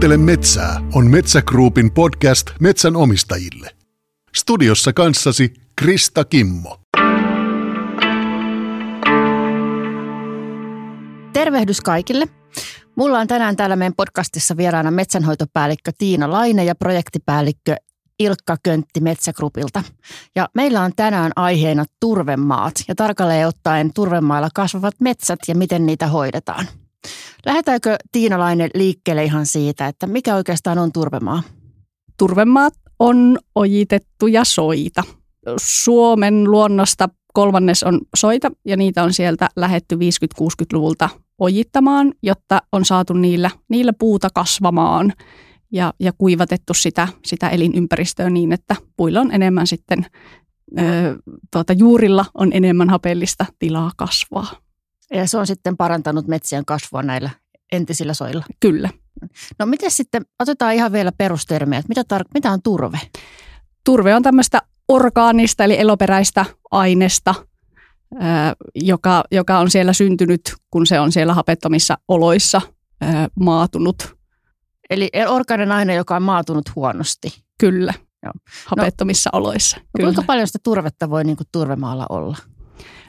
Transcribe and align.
Kuuntele 0.00 0.16
metsää 0.16 0.80
on 0.92 1.10
Metsä 1.10 1.42
Groupin 1.42 1.92
podcast 1.92 2.50
metsän 2.60 2.96
omistajille. 2.96 3.70
Studiossa 4.36 4.92
kanssasi 4.92 5.54
Krista 5.76 6.24
Kimmo. 6.24 6.80
Tervehdys 11.32 11.80
kaikille. 11.80 12.26
Mulla 12.96 13.18
on 13.18 13.26
tänään 13.26 13.56
täällä 13.56 13.76
meidän 13.76 13.94
podcastissa 13.96 14.56
vieraana 14.56 14.90
metsänhoitopäällikkö 14.90 15.92
Tiina 15.98 16.30
Laine 16.30 16.64
ja 16.64 16.74
projektipäällikkö 16.74 17.76
Ilkka 18.18 18.56
Köntti 18.62 19.00
Metsägrupilta. 19.00 19.82
Ja 20.36 20.48
meillä 20.54 20.80
on 20.80 20.92
tänään 20.96 21.32
aiheena 21.36 21.84
turvemaat 22.00 22.74
ja 22.88 22.94
tarkalleen 22.94 23.48
ottaen 23.48 23.92
turvemailla 23.94 24.48
kasvavat 24.54 24.94
metsät 25.00 25.38
ja 25.48 25.54
miten 25.54 25.86
niitä 25.86 26.06
hoidetaan. 26.06 26.66
Lähdetäänkö 27.46 27.96
Tiina 28.12 28.38
Laine 28.38 28.68
liikkeelle 28.74 29.24
ihan 29.24 29.46
siitä, 29.46 29.86
että 29.86 30.06
mikä 30.06 30.36
oikeastaan 30.36 30.78
on 30.78 30.92
turvemaa? 30.92 31.42
Turvemaat 32.18 32.74
on 32.98 33.38
ojitettuja 33.54 34.44
soita. 34.44 35.02
Suomen 35.60 36.50
luonnosta 36.50 37.08
kolmannes 37.32 37.82
on 37.82 38.00
soita 38.16 38.50
ja 38.64 38.76
niitä 38.76 39.02
on 39.02 39.12
sieltä 39.12 39.48
lähetty 39.56 39.96
50-60-luvulta 39.96 41.08
ojittamaan, 41.38 42.12
jotta 42.22 42.62
on 42.72 42.84
saatu 42.84 43.12
niillä, 43.12 43.50
niillä 43.68 43.92
puuta 43.92 44.28
kasvamaan 44.34 45.12
ja, 45.72 45.94
ja 46.00 46.12
kuivatettu 46.18 46.74
sitä, 46.74 47.08
sitä 47.24 47.48
elinympäristöä 47.48 48.30
niin, 48.30 48.52
että 48.52 48.76
puilla 48.96 49.20
on 49.20 49.32
enemmän 49.32 49.66
sitten, 49.66 50.06
ö, 50.78 50.82
tuota, 51.52 51.72
juurilla 51.72 52.24
on 52.34 52.50
enemmän 52.52 52.90
hapellista 52.90 53.46
tilaa 53.58 53.90
kasvaa. 53.96 54.46
Ja 55.14 55.28
se 55.28 55.38
on 55.38 55.46
sitten 55.46 55.76
parantanut 55.76 56.26
metsien 56.26 56.64
kasvua 56.64 57.02
näillä 57.02 57.30
entisillä 57.72 58.14
soilla. 58.14 58.44
Kyllä. 58.60 58.90
No 59.58 59.66
miten 59.66 59.90
sitten, 59.90 60.26
otetaan 60.38 60.74
ihan 60.74 60.92
vielä 60.92 61.12
perustermiä, 61.12 61.78
että 61.78 61.88
mitä, 61.88 62.16
tar- 62.16 62.28
mitä 62.34 62.50
on 62.50 62.62
turve? 62.62 63.00
Turve 63.84 64.14
on 64.14 64.22
tämmöistä 64.22 64.62
orgaanista 64.88 65.64
eli 65.64 65.80
eloperäistä 65.80 66.44
aineesta, 66.70 67.34
joka, 68.74 69.24
joka 69.32 69.58
on 69.58 69.70
siellä 69.70 69.92
syntynyt, 69.92 70.40
kun 70.70 70.86
se 70.86 71.00
on 71.00 71.12
siellä 71.12 71.34
hapettomissa 71.34 71.98
oloissa 72.08 72.60
maatunut. 73.40 74.16
Eli 74.90 75.10
orgaaninen 75.28 75.72
aine, 75.72 75.94
joka 75.94 76.16
on 76.16 76.22
maatunut 76.22 76.76
huonosti. 76.76 77.42
Kyllä, 77.58 77.94
Joo. 78.22 78.32
hapettomissa 78.66 79.30
no, 79.32 79.38
oloissa. 79.38 79.76
No 79.76 79.84
kyllä. 79.96 80.06
Kuinka 80.06 80.22
paljon 80.22 80.46
sitä 80.46 80.58
turvetta 80.62 81.10
voi 81.10 81.24
niin 81.24 81.36
kuin 81.36 81.46
turvemaalla 81.52 82.06
olla? 82.08 82.36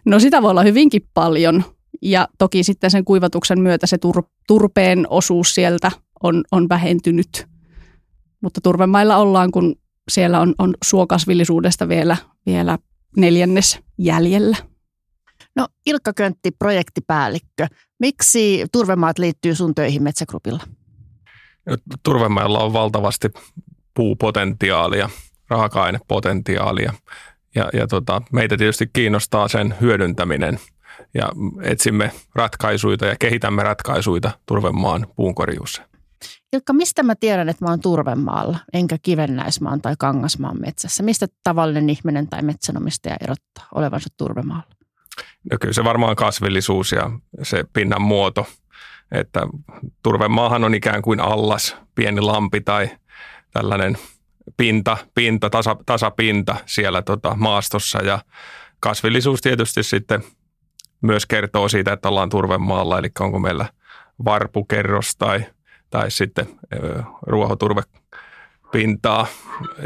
No 0.06 0.20
sitä 0.20 0.42
voi 0.42 0.52
olla 0.52 0.64
hyvinkin 0.64 1.08
paljon. 1.14 1.64
Ja 2.02 2.28
toki 2.38 2.64
sitten 2.64 2.92
sen 2.92 3.06
kuivatuksen 3.06 3.60
myötä 3.60 3.88
se 3.88 3.98
tur, 3.98 4.24
turpeen 4.48 5.06
osuus 5.10 5.56
sieltä 5.56 5.92
on, 6.24 6.44
on 6.52 6.70
vähentynyt. 6.70 7.48
Mutta 8.42 8.62
turvemailla 8.62 9.18
ollaan, 9.18 9.52
kun 9.52 9.76
siellä 10.12 10.40
on, 10.40 10.56
on 10.58 10.74
suokasvillisuudesta 10.84 11.88
vielä, 11.88 12.18
vielä 12.46 12.78
neljännes 13.18 13.80
jäljellä. 13.98 14.58
No 15.56 15.68
Ilkka 15.86 16.14
Köntti, 16.14 16.52
projektipäällikkö. 16.52 17.68
Miksi 18.00 18.66
turvemaat 18.72 19.20
liittyy 19.20 19.56
sun 19.56 19.76
töihin 19.76 20.04
Metsägrupilla? 20.04 20.64
Turvemailla 22.04 22.60
on 22.60 22.74
valtavasti 22.74 23.30
puupotentiaalia, 23.94 25.10
raaka-ainepotentiaalia 25.50 26.94
ja, 27.56 27.70
ja 27.74 27.88
tota, 27.88 28.22
meitä 28.32 28.58
tietysti 28.58 28.90
kiinnostaa 28.94 29.48
sen 29.48 29.76
hyödyntäminen 29.82 30.60
ja 31.14 31.30
etsimme 31.62 32.12
ratkaisuja 32.36 33.08
ja 33.08 33.16
kehitämme 33.20 33.64
ratkaisuja 33.64 34.32
turvemaan 34.46 35.08
puunkorjuussa. 35.16 35.82
Ilkka, 36.54 36.74
mistä 36.74 37.04
mä 37.04 37.16
tiedän, 37.16 37.50
että 37.50 37.66
mä 37.66 37.70
oon 37.72 37.82
turvemaalla, 37.82 38.58
enkä 38.73 38.98
kivennäismaan 39.04 39.82
tai 39.82 39.95
kangasmaan 40.00 40.61
metsässä? 40.61 41.04
Mistä 41.04 41.28
tavallinen 41.44 41.90
ihminen 41.90 42.28
tai 42.28 42.42
metsänomistaja 42.42 43.17
erottaa 43.22 43.67
olevansa 43.76 44.10
turvemaalla? 44.17 44.76
No 45.52 45.58
kyllä 45.61 45.73
se 45.73 45.84
varmaan 45.84 46.16
kasvillisuus 46.16 46.92
ja 46.92 47.11
se 47.44 47.64
pinnan 47.73 48.02
muoto, 48.02 48.48
että 49.11 49.42
turvemaahan 50.04 50.64
on 50.64 50.76
ikään 50.76 51.02
kuin 51.02 51.20
allas, 51.20 51.76
pieni 51.95 52.22
lampi 52.22 52.61
tai 52.61 52.90
tällainen 53.54 53.98
pinta, 54.58 54.98
pinta 55.16 55.50
tasa, 55.50 55.76
tasapinta 55.86 56.56
siellä 56.66 57.02
tota 57.02 57.36
maastossa 57.36 58.00
ja 58.00 58.20
kasvillisuus 58.80 59.42
tietysti 59.42 59.84
sitten 59.84 60.23
myös 61.02 61.26
kertoo 61.26 61.70
siitä, 61.70 61.94
että 61.94 62.10
ollaan 62.10 62.30
turvemaalla, 62.30 63.00
eli 63.00 63.10
onko 63.20 63.39
meillä 63.39 63.66
varpukerros 64.26 65.16
tai, 65.16 65.45
tai 65.89 66.12
sitten 66.12 66.45
ruohoturve 67.22 67.82
pintaa, 68.72 69.28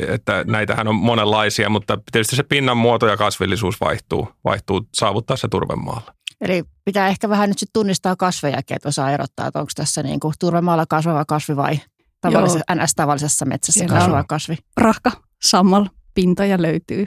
että 0.07 0.43
näitähän 0.47 0.87
on 0.87 0.95
monenlaisia, 0.95 1.69
mutta 1.69 1.97
tietysti 2.11 2.35
se 2.35 2.43
pinnan 2.43 2.77
muoto 2.77 3.07
ja 3.07 3.17
kasvillisuus 3.17 3.81
vaihtuu, 3.81 4.29
vaihtuu 4.43 4.87
saavuttaa 4.93 5.37
se 5.37 5.47
turvemaalla. 5.47 6.13
Eli 6.41 6.63
pitää 6.85 7.07
ehkä 7.07 7.29
vähän 7.29 7.49
nyt 7.49 7.59
sitten 7.59 7.73
tunnistaa 7.73 8.15
kasvejakin, 8.15 8.75
että 8.75 8.89
osaa 8.89 9.11
erottaa, 9.11 9.47
että 9.47 9.59
onko 9.59 9.71
tässä 9.75 10.03
niin 10.03 10.19
kuin 10.19 10.33
turvemaalla 10.39 10.85
kasvava 10.89 11.25
kasvi 11.25 11.55
vai 11.55 11.79
tavallisessa, 12.21 12.75
NS-tavallisessa 12.75 13.45
metsässä 13.45 13.79
Siellä 13.79 13.99
kasvava 13.99 14.23
kasvi. 14.23 14.57
Rahka, 14.77 15.11
sammal, 15.41 15.85
pintoja 16.13 16.61
löytyy. 16.61 17.05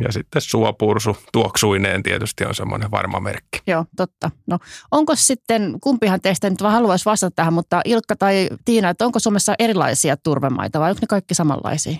Ja 0.00 0.12
sitten 0.12 0.42
suopursu 0.42 1.16
tuoksuineen 1.32 2.02
tietysti 2.02 2.44
on 2.44 2.54
semmoinen 2.54 2.90
varma 2.90 3.20
merkki. 3.20 3.58
Joo, 3.66 3.84
totta. 3.96 4.30
No 4.46 4.58
onko 4.90 5.16
sitten, 5.16 5.74
kumpihan 5.80 6.20
teistä 6.20 6.50
nyt 6.50 6.62
vaan 6.62 6.72
haluaisi 6.72 7.04
vastata 7.04 7.34
tähän, 7.36 7.52
mutta 7.52 7.80
Ilkka 7.84 8.16
tai 8.16 8.48
Tiina, 8.64 8.88
että 8.88 9.06
onko 9.06 9.18
Suomessa 9.18 9.54
erilaisia 9.58 10.16
turvemaita 10.16 10.80
vai 10.80 10.90
onko 10.90 10.98
ne 11.00 11.06
kaikki 11.06 11.34
samanlaisia? 11.34 11.98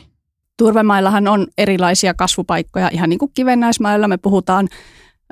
Turvemaillahan 0.56 1.28
on 1.28 1.46
erilaisia 1.58 2.14
kasvupaikkoja, 2.14 2.88
ihan 2.92 3.10
niin 3.10 3.18
kuin 3.18 3.30
kivennäismailla 3.34 4.08
me 4.08 4.16
puhutaan 4.16 4.68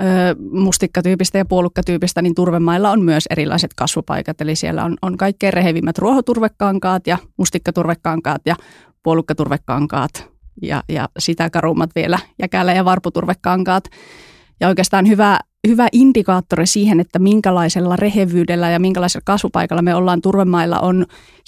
ö, 0.01 0.05
mustikkatyypistä 0.51 1.39
ja 1.39 1.45
puolukkatyypistä, 1.45 2.23
niin 2.23 2.35
turvemailla 2.35 2.91
on 2.91 3.03
myös 3.03 3.25
erilaiset 3.31 3.75
kasvupaikat. 3.75 4.41
Eli 4.41 4.57
siellä 4.57 4.85
on, 4.85 4.97
on 5.03 5.17
kaikkein 5.17 5.53
rehevimmät 5.53 5.99
ruohoturvekankaat 5.99 7.07
ja 7.07 7.19
mustikkaturvekankaat 7.37 8.43
ja 8.47 8.57
puolukkaturvekankaat 9.03 10.32
ja, 10.63 10.83
ja 10.89 11.09
sitä 11.19 11.51
karummat 11.51 11.91
vielä 11.95 12.19
jäkälä- 12.43 12.73
ja 12.73 12.85
varputurvekankaat. 12.85 13.85
Ja 14.61 14.69
oikeastaan 14.69 15.09
hyvä, 15.09 15.39
hyvä 15.69 15.89
indikaattori 15.93 16.67
siihen, 16.67 17.01
että 17.01 17.19
minkälaisella 17.19 17.97
rehevyydellä 17.97 18.71
ja 18.71 18.79
minkälaisella 18.79 19.23
kasvupaikalla 19.27 19.83
me 19.83 19.95
ollaan 19.95 20.21
turvemailla 20.21 20.81
on 20.81 21.07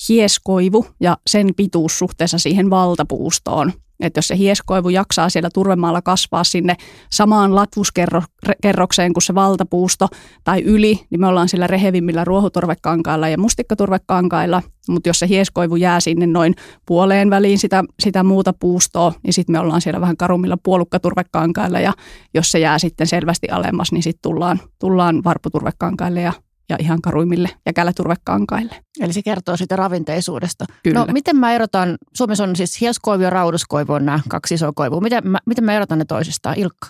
hieskoivu 0.09 0.87
ja 1.01 1.17
sen 1.27 1.49
pituus 1.57 1.99
suhteessa 1.99 2.39
siihen 2.39 2.71
valtapuustoon. 2.71 3.73
Että 4.01 4.19
jos 4.19 4.29
se 4.29 4.39
hieskoivu 4.39 4.89
jaksaa 4.89 5.29
siellä 5.29 5.49
turvemaalla 5.55 6.03
kasvaa 6.03 6.45
sinne 6.45 6.77
samaan 7.13 7.55
latvuskerrokseen 7.55 9.13
kuin 9.13 9.23
se 9.23 9.35
valtapuusto 9.35 10.09
tai 10.45 10.63
yli, 10.63 11.01
niin 11.11 11.21
me 11.21 11.27
ollaan 11.27 11.49
sillä 11.49 11.67
rehevimmillä 11.67 12.25
ruohoturvekankailla 12.25 13.29
ja 13.29 13.39
mustikkaturvekankailla. 13.39 14.63
Mutta 14.89 15.09
jos 15.09 15.19
se 15.19 15.29
hieskoivu 15.29 15.77
jää 15.77 16.01
sinne 16.01 16.27
noin 16.27 16.55
puoleen 16.87 17.31
väliin 17.31 17.59
sitä, 17.59 17.85
sitä 18.01 18.23
muuta 18.23 18.53
puustoa, 18.53 19.13
niin 19.23 19.33
sitten 19.33 19.53
me 19.53 19.59
ollaan 19.59 19.81
siellä 19.81 20.01
vähän 20.01 20.17
karummilla 20.17 20.57
puolukkaturvekankailla. 20.63 21.81
Ja 21.81 21.93
jos 22.35 22.53
se 22.53 22.59
jää 22.59 22.79
sitten 22.79 23.07
selvästi 23.07 23.49
alemmas, 23.49 23.93
niin 23.93 24.03
sitten 24.03 24.23
tullaan, 24.23 24.61
tullaan 24.79 25.25
varputurvekankaille 25.25 26.21
ja 26.21 26.33
ja 26.69 26.77
ihan 26.81 27.03
karuimmille 27.03 27.49
ja 27.67 27.73
käläturvekankaille. 27.73 28.77
Eli 29.01 29.13
se 29.13 29.23
kertoo 29.23 29.57
siitä 29.57 29.77
ravinteisuudesta. 29.77 30.65
Kyllä. 30.83 31.01
No 31.01 31.07
miten 31.13 31.37
mä 31.37 31.53
erotan, 31.53 31.99
Suomessa 32.15 32.45
on 32.45 32.57
siis 32.57 32.81
hieskoivu 32.81 33.23
ja 33.23 33.31
rauduskoivu 33.31 33.93
on 33.93 34.07
nämä 34.07 34.21
kaksi 34.29 34.55
isoa 34.55 34.73
koivua. 34.75 35.01
Miten 35.01 35.29
mä, 35.29 35.39
miten 35.47 35.65
mä 35.65 35.73
erotan 35.73 35.99
ne 35.99 36.05
toisistaan? 36.05 36.59
Ilkka? 36.59 36.89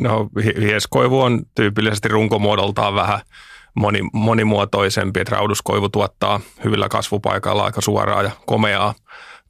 No 0.00 0.28
hieskoivu 0.60 1.20
on 1.20 1.42
tyypillisesti 1.54 2.08
runkomuodoltaan 2.08 2.94
vähän 2.94 3.20
moni, 3.74 4.00
monimuotoisempi, 4.12 5.20
että 5.20 5.36
rauduskoivu 5.36 5.88
tuottaa 5.88 6.40
hyvillä 6.64 6.88
kasvupaikalla 6.88 7.64
aika 7.64 7.80
suoraa 7.80 8.22
ja 8.22 8.30
komeaa 8.46 8.94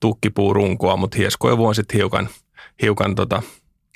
tukkipuurunkoa, 0.00 0.96
mutta 0.96 1.16
hieskoivu 1.16 1.66
on 1.66 1.74
sitten 1.74 1.98
hiukan, 1.98 2.28
hiukan 2.82 3.14
tota, 3.14 3.42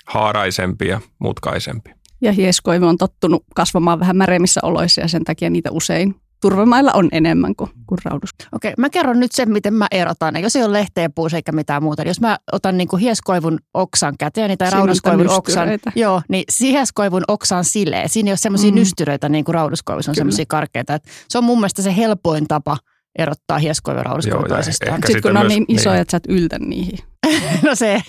haaraisempi 0.07 0.89
ja 0.89 1.01
mutkaisempi. 1.19 1.91
Ja 2.21 2.33
hieskoivu 2.33 2.87
on 2.87 2.99
tottunut 2.99 3.45
kasvamaan 3.55 4.01
vähän 4.01 4.17
märemmissä 4.17 4.61
oloissa 4.63 5.01
ja 5.01 5.09
sen 5.09 5.25
takia 5.25 5.51
niitä 5.51 5.71
usein 5.71 6.15
turvemailla 6.41 6.93
on 6.93 7.09
enemmän 7.13 7.57
kuin, 7.57 7.71
kuin 7.87 7.99
raudus. 8.05 8.31
Okei, 8.53 8.73
mä 8.79 8.91
kerron 8.91 9.21
nyt 9.21 9.33
sen, 9.33 9.51
miten 9.51 9.75
mä 9.75 9.87
erotan. 9.91 10.43
Jos 10.43 10.57
ei 10.57 10.65
ole 10.65 10.73
lehteä 10.73 11.11
puus 11.15 11.35
eikä 11.35 11.53
mitään 11.53 11.83
muuta, 11.83 12.03
niin 12.03 12.11
jos 12.11 12.21
mä 12.21 12.39
otan 12.53 12.77
niin 12.77 12.89
kuin 12.89 13.01
hieskoivun 13.01 13.59
oksan 13.75 14.15
käteen 14.19 14.59
tai 14.59 14.71
rauduskoivun 14.71 15.31
oksan, 15.31 15.69
joo, 15.95 16.23
niin 16.29 16.45
hieskoivun 16.61 17.25
oksan 17.29 17.65
silee. 17.65 18.09
Siinä 18.09 18.29
ei 18.29 18.33
ole 18.33 18.37
semmoisia 18.37 18.71
mm. 18.71 18.75
nystyröitä 18.75 19.29
niin 19.29 19.45
kuin 19.45 19.55
rauduskoivussa 19.55 20.11
on 20.11 20.17
semmoisia 20.17 20.45
karkeita. 20.49 20.95
Että 20.95 21.11
se 21.29 21.39
on 21.39 21.45
mun 21.45 21.59
mielestä 21.59 21.83
se 21.83 21.97
helpoin 21.97 22.49
tapa 22.49 22.79
erottaa 23.19 23.59
hieskoivu 23.59 23.99
ja 23.99 24.03
rauduskoivu 24.03 24.49
toisistaan. 24.49 24.93
Sitten, 24.93 25.07
sitten 25.07 25.23
kun 25.23 25.35
ne 25.35 25.41
on 25.41 25.49
niin 25.49 25.65
isoja, 25.69 25.93
niin. 25.93 26.03
että 26.03 26.11
sä 26.11 26.17
et 26.17 26.27
yltä 26.29 26.59
niihin. 26.59 26.99
no 27.67 27.75
se. 27.75 28.03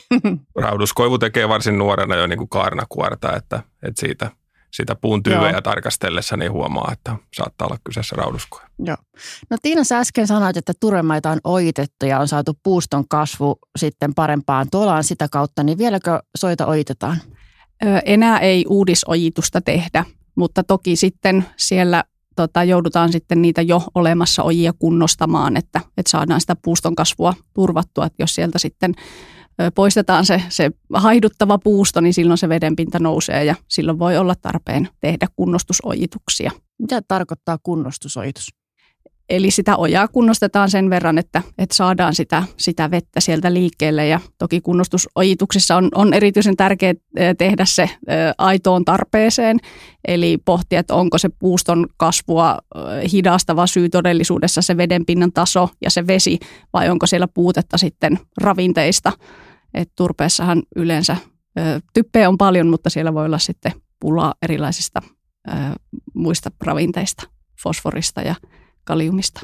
Rauduskoivu 0.56 1.18
tekee 1.18 1.50
varsin 1.50 1.78
nuorena 1.78 2.16
jo 2.16 2.28
niin 2.28 2.38
kuin 2.38 2.50
kaarnakuorta, 2.50 3.36
että, 3.36 3.64
että 3.84 4.00
siitä 4.00 4.32
sitä 4.74 4.96
puun 4.96 5.24
tyvejä 5.24 5.62
tarkastellessa, 5.62 6.38
niin 6.38 6.52
huomaa, 6.52 6.90
että 6.94 7.16
saattaa 7.34 7.68
olla 7.68 7.78
kyseessä 7.84 8.16
rauduskoja. 8.16 8.68
Joo. 8.80 8.98
No 9.50 9.58
Tiina, 9.62 9.84
sä 9.84 10.00
äsken 10.00 10.28
sanoit, 10.28 10.58
että 10.58 10.74
turemaita 10.80 11.30
on 11.30 11.40
ojitettu 11.44 12.06
ja 12.06 12.20
on 12.20 12.28
saatu 12.28 12.60
puuston 12.64 13.08
kasvu 13.08 13.60
sitten 13.78 14.14
parempaan 14.14 14.68
tolaan 14.72 15.04
sitä 15.04 15.28
kautta, 15.32 15.64
niin 15.64 15.78
vieläkö 15.78 16.20
soita 16.38 16.66
ojitetaan? 16.66 17.18
enää 18.06 18.40
ei 18.40 18.66
uudisojitusta 18.70 19.62
tehdä, 19.62 20.06
mutta 20.36 20.64
toki 20.64 20.96
sitten 20.96 21.46
siellä 21.58 22.04
tota, 22.38 22.64
joudutaan 22.64 23.12
sitten 23.12 23.42
niitä 23.42 23.62
jo 23.62 23.84
olemassa 23.96 24.44
ojia 24.44 24.74
kunnostamaan, 24.80 25.58
että, 25.58 25.82
että 25.98 26.10
saadaan 26.10 26.42
sitä 26.42 26.56
puuston 26.56 26.96
kasvua 26.96 27.34
turvattua. 27.54 28.06
Että 28.06 28.24
jos 28.24 28.36
sieltä 28.36 28.60
sitten 28.60 28.94
poistetaan 29.76 30.26
se, 30.26 30.42
se 30.50 30.72
haiduttava 30.94 31.58
puusto, 31.58 32.02
niin 32.02 32.14
silloin 32.14 32.38
se 32.38 32.50
vedenpinta 32.50 33.00
nousee 33.00 33.44
ja 33.44 33.56
silloin 33.68 34.00
voi 34.00 34.18
olla 34.18 34.36
tarpeen 34.42 34.90
tehdä 35.00 35.28
kunnostusojituksia. 35.36 36.52
Mitä 36.80 37.02
tarkoittaa 37.08 37.58
kunnostusojitus? 37.64 38.48
Eli 39.30 39.52
sitä 39.52 39.78
ojaa 39.78 40.08
kunnostetaan 40.08 40.70
sen 40.70 40.90
verran, 40.90 41.18
että, 41.18 41.42
että 41.58 41.76
saadaan 41.76 42.16
sitä, 42.16 42.44
sitä 42.58 42.92
vettä 42.92 43.20
sieltä 43.20 43.54
liikkeelle. 43.54 44.08
Ja 44.08 44.20
toki 44.38 44.62
kunnostusojituksissa 44.62 45.76
on, 45.76 45.90
on 45.96 46.14
erityisen 46.14 46.58
tärkeää 46.58 46.94
tehdä 47.38 47.66
se 47.66 47.90
aitoon 48.38 48.86
tarpeeseen. 48.86 49.58
Eli 50.08 50.38
pohtia, 50.46 50.80
että 50.80 50.96
onko 50.96 51.18
se 51.18 51.30
puuston 51.40 51.88
kasvua 51.98 52.58
hidastava 53.12 53.68
syy 53.68 53.90
todellisuudessa 53.90 54.62
se 54.62 54.78
vedenpinnan 54.78 55.32
taso 55.32 55.70
ja 55.82 55.90
se 55.90 56.08
vesi, 56.08 56.40
vai 56.74 56.90
onko 56.90 57.06
siellä 57.06 57.28
puutetta 57.28 57.78
sitten 57.78 58.20
ravinteista. 58.42 59.12
Et 59.74 59.92
turpeessahan 59.96 60.64
yleensä 60.76 61.18
typpeä 61.94 62.30
on 62.30 62.38
paljon, 62.38 62.68
mutta 62.68 62.90
siellä 62.90 63.14
voi 63.14 63.26
olla 63.26 63.40
sitten 63.40 63.72
pulaa 64.00 64.34
erilaisista 64.42 65.02
muista 66.14 66.52
ravinteista, 66.62 67.24
fosforista 67.64 68.22
ja 68.22 68.36
kaliumista. 68.88 69.42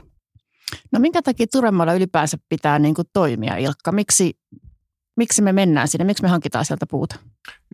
No 0.92 1.00
minkä 1.00 1.22
takia 1.22 1.48
Turemalla 1.52 1.94
ylipäänsä 1.94 2.38
pitää 2.50 2.80
niin 2.80 2.96
kuin 2.96 3.08
toimia, 3.14 3.58
Ilkka? 3.58 3.92
Miksi, 3.92 4.38
miksi 5.18 5.42
me 5.42 5.54
mennään 5.54 5.88
sinne? 5.88 6.06
Miksi 6.06 6.24
me 6.24 6.30
hankitaan 6.30 6.66
sieltä 6.66 6.86
puuta? 6.86 7.16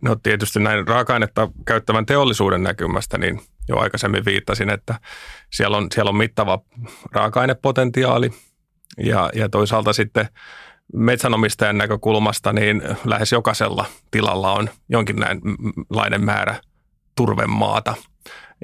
No 0.01 0.16
tietysti 0.16 0.60
näin 0.60 0.88
raaka-ainetta 0.88 1.50
käyttävän 1.66 2.06
teollisuuden 2.06 2.63
näkymästä, 2.63 3.18
niin 3.18 3.42
jo 3.69 3.77
aikaisemmin 3.77 4.25
viittasin, 4.25 4.69
että 4.69 5.00
siellä 5.54 5.77
on, 5.77 5.88
siellä 5.95 6.10
on 6.10 6.16
mittava 6.16 6.60
raaka-ainepotentiaali 7.12 8.31
ja, 8.98 9.30
ja 9.36 9.50
toisaalta 9.50 9.94
sitten 9.94 10.27
metsänomistajan 10.94 11.77
näkökulmasta 11.77 12.54
niin 12.54 12.81
lähes 13.06 13.31
jokaisella 13.31 13.86
tilalla 14.12 14.54
on 14.54 14.69
jonkinlainen 14.89 16.25
määrä 16.25 16.62
turvemaata. 17.16 17.95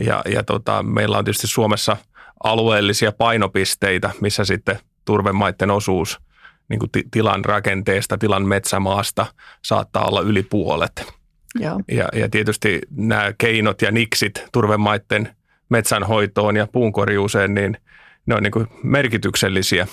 Ja, 0.06 0.22
ja 0.30 0.44
tota, 0.44 0.84
meillä 0.84 1.18
on 1.18 1.26
tietysti 1.26 1.48
Suomessa– 1.48 1.98
alueellisia 2.44 3.12
painopisteitä, 3.12 4.10
missä 4.22 4.46
sitten 4.46 4.80
turvemaiden 5.06 5.72
osuus 5.72 6.20
niin 6.70 6.80
kuin 6.80 6.90
tilan 7.12 7.46
rakenteesta, 7.46 8.18
tilan 8.18 8.48
metsämaasta 8.48 9.26
saattaa 9.62 10.06
olla 10.06 10.22
yli 10.22 10.44
puolet. 10.44 11.14
Joo. 11.60 11.80
Ja, 11.92 12.10
ja 12.14 12.30
tietysti 12.30 12.82
nämä 12.92 13.34
keinot 13.38 13.82
ja 13.82 13.92
niksit 13.92 14.46
turvemaiden 14.52 15.36
metsänhoitoon 15.70 16.56
ja 16.56 16.68
puunkorjuuseen, 16.68 17.54
niin 17.54 17.78
ne 18.26 18.36
on 18.36 18.44
niin 18.44 18.52
kuin 18.52 18.68
merkityksellisiä 18.84 19.88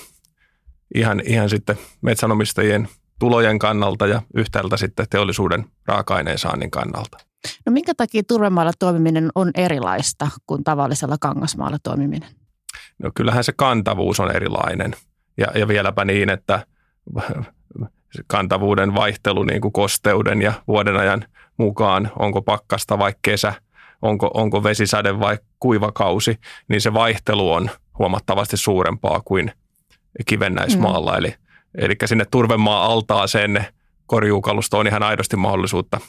ihan, 0.94 1.22
ihan 1.24 1.50
sitten 1.50 1.78
metsänomistajien 2.00 2.88
tulojen 3.18 3.58
kannalta 3.58 4.06
ja 4.06 4.22
yhtäältä 4.34 4.76
sitten 4.76 5.06
teollisuuden 5.10 5.64
raaka-aineen 5.86 6.38
saannin 6.38 6.70
kannalta. 6.70 7.18
No 7.66 7.72
minkä 7.72 7.94
takia 7.94 8.22
turvemaalla 8.28 8.72
toimiminen 8.78 9.30
on 9.34 9.50
erilaista 9.54 10.28
kuin 10.46 10.64
tavallisella 10.64 11.16
kangasmaalla 11.20 11.78
toimiminen? 11.82 12.28
No 12.98 13.10
kyllähän 13.14 13.44
se 13.44 13.52
kantavuus 13.56 14.20
on 14.20 14.36
erilainen 14.36 14.94
ja, 15.36 15.46
ja 15.54 15.68
vieläpä 15.68 16.04
niin, 16.04 16.30
että 16.30 16.66
kantavuuden 18.26 18.94
vaihtelu 18.94 19.42
niin 19.42 19.60
kuin 19.60 19.72
kosteuden 19.72 20.42
ja 20.42 20.52
vuodenajan 20.68 21.24
mukaan, 21.56 22.10
onko 22.18 22.42
pakkasta 22.42 22.98
vai 22.98 23.14
kesä, 23.22 23.54
onko, 24.02 24.30
onko 24.34 24.64
vesisade 24.64 25.20
vai 25.20 25.38
kuivakausi, 25.60 26.38
niin 26.68 26.80
se 26.80 26.94
vaihtelu 26.94 27.52
on 27.52 27.70
huomattavasti 27.98 28.56
suurempaa 28.56 29.20
kuin 29.24 29.52
kivennäismaalla. 30.26 31.12
Mm. 31.12 31.18
Eli, 31.18 31.34
eli 31.74 31.96
sinne 32.04 32.24
turvemaa 32.30 32.86
altaaseen 32.86 33.66
korjuukalusto 34.06 34.78
on 34.78 34.86
ihan 34.86 35.02
aidosti 35.02 35.36
mahdollisuutta 35.36 36.00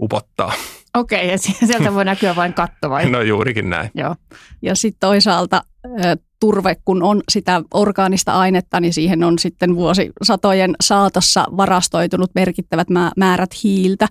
upottaa. 0.00 0.52
Okei, 0.96 1.18
okay, 1.18 1.30
ja 1.30 1.38
sieltä 1.38 1.94
voi 1.94 2.04
näkyä 2.04 2.36
vain 2.36 2.54
katto 2.54 2.90
vai? 2.90 3.10
No 3.10 3.20
juurikin 3.20 3.70
näin. 3.70 3.90
Joo. 3.94 4.16
Ja 4.62 4.74
sitten 4.74 5.00
toisaalta 5.00 5.62
turve, 6.40 6.76
kun 6.84 7.02
on 7.02 7.20
sitä 7.28 7.62
orgaanista 7.74 8.32
ainetta, 8.32 8.80
niin 8.80 8.92
siihen 8.92 9.24
on 9.24 9.38
sitten 9.38 9.76
vuosisatojen 9.76 10.74
saatossa 10.80 11.46
varastoitunut 11.56 12.30
merkittävät 12.34 12.88
määrät 13.16 13.50
hiiltä. 13.64 14.08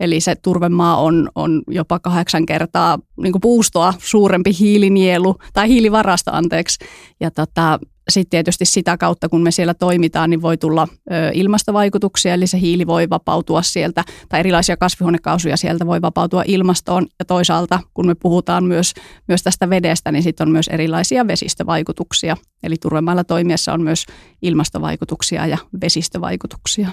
Eli 0.00 0.20
se 0.20 0.34
turvemaa 0.34 1.00
on, 1.00 1.28
on 1.34 1.62
jopa 1.70 1.98
kahdeksan 1.98 2.46
kertaa 2.46 2.98
niin 3.22 3.40
puustoa 3.40 3.94
suurempi 3.98 4.50
hiilinielu, 4.60 5.36
tai 5.52 5.68
hiilivarasto 5.68 6.30
anteeksi. 6.32 6.84
Ja 7.20 7.30
tota, 7.30 7.78
sitten 8.08 8.30
tietysti 8.30 8.64
sitä 8.64 8.96
kautta, 8.96 9.28
kun 9.28 9.42
me 9.42 9.50
siellä 9.50 9.74
toimitaan, 9.74 10.30
niin 10.30 10.42
voi 10.42 10.56
tulla 10.56 10.88
ilmastovaikutuksia, 11.34 12.34
eli 12.34 12.46
se 12.46 12.60
hiili 12.60 12.86
voi 12.86 13.10
vapautua 13.10 13.62
sieltä, 13.62 14.04
tai 14.28 14.40
erilaisia 14.40 14.76
kasvihuonekaasuja 14.76 15.56
sieltä 15.56 15.86
voi 15.86 16.02
vapautua 16.02 16.42
ilmastoon. 16.46 17.06
Ja 17.18 17.24
toisaalta, 17.24 17.80
kun 17.94 18.06
me 18.06 18.14
puhutaan 18.14 18.64
myös, 18.64 18.94
myös 19.28 19.42
tästä 19.42 19.70
vedestä, 19.70 20.12
niin 20.12 20.22
sitten 20.22 20.48
on 20.48 20.52
myös 20.52 20.68
erilaisia 20.68 21.26
vesistövaikutuksia. 21.26 22.36
Eli 22.62 22.76
turvemailla 22.76 23.24
toimiessa 23.24 23.72
on 23.72 23.82
myös 23.82 24.04
ilmastovaikutuksia 24.42 25.46
ja 25.46 25.58
vesistövaikutuksia. 25.80 26.88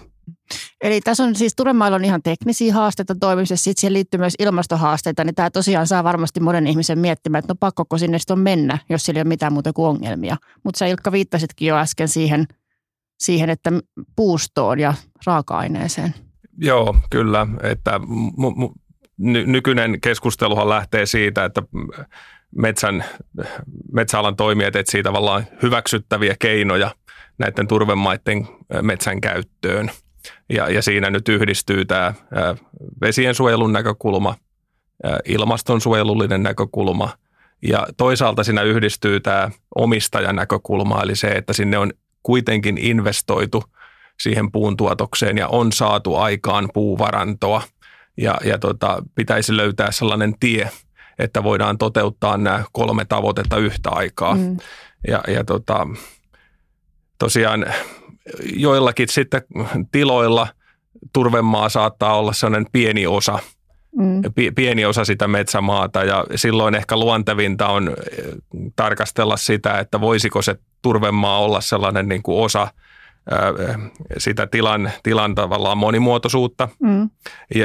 Eli 0.81 1.01
tässä 1.01 1.23
on 1.23 1.35
siis 1.35 1.55
Turemailla 1.55 1.95
on 1.95 2.05
ihan 2.05 2.21
teknisiä 2.23 2.73
haasteita 2.73 3.15
toimimisessa, 3.19 3.63
sitten 3.63 3.81
siihen 3.81 3.93
liittyy 3.93 4.17
myös 4.17 4.35
ilmastohaasteita, 4.39 5.23
niin 5.23 5.35
tämä 5.35 5.49
tosiaan 5.49 5.87
saa 5.87 6.03
varmasti 6.03 6.39
monen 6.39 6.67
ihmisen 6.67 6.99
miettimään, 6.99 7.39
että 7.39 7.53
no 7.53 7.57
pakkoko 7.59 7.97
sinne 7.97 8.19
sitten 8.19 8.33
on 8.33 8.39
mennä, 8.39 8.77
jos 8.89 9.03
siellä 9.03 9.19
ei 9.19 9.21
ole 9.21 9.27
mitään 9.27 9.53
muuta 9.53 9.73
kuin 9.73 9.87
ongelmia. 9.87 10.37
Mutta 10.63 10.77
sä 10.77 10.85
Ilkka 10.85 11.11
viittasitkin 11.11 11.67
jo 11.67 11.77
äsken 11.77 12.07
siihen, 12.07 12.47
siihen 13.19 13.49
että 13.49 13.71
puustoon 14.15 14.79
ja 14.79 14.93
raaka-aineeseen. 15.25 16.13
Joo, 16.57 16.95
kyllä. 17.09 17.47
Että 17.63 17.99
m- 17.99 18.65
m- 18.65 18.73
nykyinen 19.51 20.01
keskusteluhan 20.01 20.69
lähtee 20.69 21.05
siitä, 21.05 21.45
että 21.45 21.61
metsän, 22.55 23.05
metsäalan 23.93 24.35
toimijat 24.35 24.75
etsii 24.75 25.03
tavallaan 25.03 25.45
hyväksyttäviä 25.63 26.35
keinoja 26.39 26.91
näiden 27.37 27.67
turvemaiden 27.67 28.47
metsän 28.81 29.21
käyttöön– 29.21 29.91
ja, 30.49 30.69
ja 30.69 30.81
siinä 30.81 31.09
nyt 31.09 31.29
yhdistyy 31.29 31.85
tämä 31.85 32.13
vesien 33.01 33.35
suojelun 33.35 33.73
näkökulma, 33.73 34.35
ilmastonsuojelullinen 35.25 36.43
näkökulma 36.43 37.09
ja 37.61 37.87
toisaalta 37.97 38.43
siinä 38.43 38.61
yhdistyy 38.61 39.19
tämä 39.19 39.51
omistajan 39.75 40.35
näkökulma, 40.35 41.01
eli 41.03 41.15
se, 41.15 41.27
että 41.27 41.53
sinne 41.53 41.77
on 41.77 41.91
kuitenkin 42.23 42.77
investoitu 42.77 43.63
siihen 44.19 44.51
puun 44.51 44.77
tuotokseen 44.77 45.37
ja 45.37 45.47
on 45.47 45.71
saatu 45.71 46.15
aikaan 46.15 46.69
puuvarantoa 46.73 47.61
ja, 48.17 48.37
ja 48.43 48.57
tota, 48.57 49.03
pitäisi 49.15 49.57
löytää 49.57 49.91
sellainen 49.91 50.35
tie, 50.39 50.69
että 51.19 51.43
voidaan 51.43 51.77
toteuttaa 51.77 52.37
nämä 52.37 52.63
kolme 52.71 53.05
tavoitetta 53.05 53.57
yhtä 53.57 53.89
aikaa. 53.89 54.35
Mm. 54.35 54.57
Ja, 55.07 55.23
ja 55.27 55.43
tota, 55.43 55.87
tosiaan 57.19 57.65
joillakin 58.55 59.09
sitten 59.09 59.41
tiloilla 59.91 60.47
turvemaa 61.13 61.69
saattaa 61.69 62.17
olla 62.17 62.33
sellainen 62.33 62.71
pieni 62.71 63.07
osa, 63.07 63.39
mm. 63.97 64.21
pieni 64.55 64.85
osa 64.85 65.05
sitä 65.05 65.27
metsämaata 65.27 66.03
ja 66.03 66.25
silloin 66.35 66.75
ehkä 66.75 66.97
luontevinta 66.97 67.67
on 67.67 67.89
eh, 67.89 68.25
tarkastella 68.75 69.37
sitä, 69.37 69.79
että 69.79 70.01
voisiko 70.01 70.41
se 70.41 70.55
turvemaa 70.81 71.39
olla 71.39 71.61
sellainen 71.61 72.07
niin 72.07 72.23
kuin 72.23 72.45
osa 72.45 72.67
eh, 73.31 73.91
sitä 74.17 74.47
tilan, 74.47 74.91
tilan 75.03 75.35
tavallaan 75.35 75.77
monimuotoisuutta, 75.77 76.69
mm. 76.83 77.09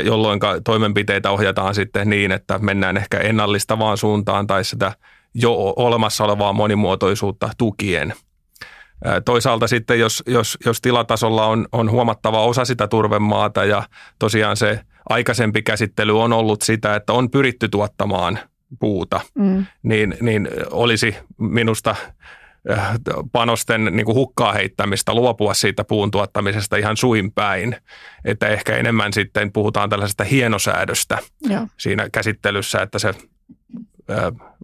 jolloin 0.05 0.41
toimenpiteitä 0.65 1.31
ohjataan 1.31 1.75
sitten 1.75 2.11
niin, 2.11 2.33
että 2.33 2.59
mennään 2.59 2.97
ehkä 2.97 3.19
ennallistavaan 3.19 3.97
suuntaan 3.97 4.47
tai 4.47 4.65
sitä 4.65 4.93
jo 5.35 5.55
olemassa 5.77 6.25
olevaa 6.25 6.53
monimuotoisuutta 6.53 7.51
tukien– 7.59 8.15
Toisaalta 9.25 9.67
sitten, 9.67 9.99
jos, 9.99 10.23
jos, 10.27 10.59
jos 10.67 10.81
tilatasolla 10.81 11.47
on, 11.47 11.67
on 11.73 11.91
huomattava 11.91 12.45
osa 12.45 12.65
sitä 12.65 12.89
turvemaata 12.89 13.65
ja 13.65 13.83
tosiaan 14.19 14.57
se 14.57 14.81
aikaisempi 15.09 15.63
käsittely 15.63 16.21
on 16.21 16.33
ollut 16.33 16.63
sitä, 16.63 16.97
että 16.97 17.13
on 17.13 17.31
pyritty 17.31 17.69
tuottamaan 17.69 18.39
puuta, 18.81 19.21
mm. 19.35 19.67
niin, 19.83 20.17
niin 20.21 20.49
olisi 20.71 21.17
minusta 21.39 21.97
panosten 23.33 23.85
niin 23.85 24.05
kuin 24.07 24.15
hukkaa 24.15 24.53
heittämistä, 24.53 25.15
luopua 25.15 25.55
siitä 25.55 25.85
puun 25.85 26.11
tuottamisesta 26.11 26.77
ihan 26.77 26.97
suin 26.97 27.33
päin. 27.33 27.77
Että 28.25 28.49
ehkä 28.49 28.77
enemmän 28.77 29.13
sitten 29.13 29.53
puhutaan 29.53 29.91
tällaisesta 29.91 30.25
hienosäädöstä 30.25 31.19
Joo. 31.49 31.67
siinä 31.77 32.09
käsittelyssä, 32.13 32.83
että 32.83 32.99
se 32.99 33.15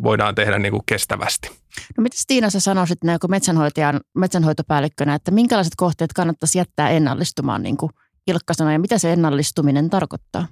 voidaan 0.03 0.35
tehdä 0.35 0.59
niin 0.59 0.73
kuin 0.73 0.83
kestävästi. 0.87 1.49
No 1.97 2.03
mitä 2.03 2.17
Tiina 2.27 2.51
sä 2.51 2.61
sanoisit 2.61 3.05
näin 3.05 3.21
kuin 3.21 3.31
metsänhoitajan, 3.31 4.01
metsänhoitopäällikkönä, 4.15 5.15
että 5.15 5.31
minkälaiset 5.31 5.73
kohteet 5.77 6.13
kannattaisi 6.13 6.59
jättää 6.59 6.91
ennallistumaan 6.91 7.63
niin 7.63 7.77
kuin 7.77 7.93
Ilkka 8.27 8.55
sanoi, 8.55 8.73
ja 8.73 8.79
mitä 8.79 8.99
se 8.99 9.13
ennallistuminen 9.13 9.91
tarkoittaa? 9.91 10.47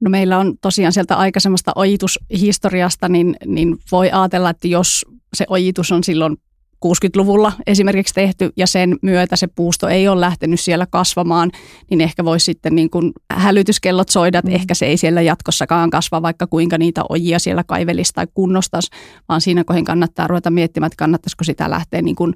No 0.00 0.10
meillä 0.10 0.38
on 0.38 0.58
tosiaan 0.60 0.92
sieltä 0.92 1.16
aikaisemmasta 1.16 1.72
ojitushistoriasta, 1.74 3.08
niin, 3.08 3.36
niin 3.46 3.78
voi 3.92 4.10
ajatella, 4.10 4.50
että 4.50 4.68
jos 4.68 5.06
se 5.34 5.46
ojitus 5.48 5.92
on 5.92 6.04
silloin 6.04 6.36
60-luvulla 6.86 7.52
esimerkiksi 7.66 8.14
tehty 8.14 8.50
ja 8.56 8.66
sen 8.66 8.96
myötä 9.02 9.36
se 9.36 9.46
puusto 9.46 9.88
ei 9.88 10.08
ole 10.08 10.20
lähtenyt 10.20 10.60
siellä 10.60 10.86
kasvamaan, 10.90 11.50
niin 11.90 12.00
ehkä 12.00 12.24
voisi 12.24 12.44
sitten 12.44 12.74
niin 12.74 12.90
kuin 12.90 13.12
hälytyskellot 13.30 14.08
soida, 14.08 14.38
että 14.38 14.50
mm. 14.50 14.54
ehkä 14.54 14.74
se 14.74 14.86
ei 14.86 14.96
siellä 14.96 15.22
jatkossakaan 15.22 15.90
kasva, 15.90 16.22
vaikka 16.22 16.46
kuinka 16.46 16.78
niitä 16.78 17.02
ojia 17.08 17.38
siellä 17.38 17.64
kaivelisi 17.64 18.12
tai 18.12 18.26
kunnostaisi, 18.34 18.90
vaan 19.28 19.40
siinä 19.40 19.64
kohin 19.64 19.84
kannattaa 19.84 20.26
ruveta 20.26 20.50
miettimään, 20.50 20.86
että 20.86 20.96
kannattaisiko 20.96 21.44
sitä 21.44 21.70
lähteä 21.70 22.02
niin 22.02 22.16
kuin 22.16 22.34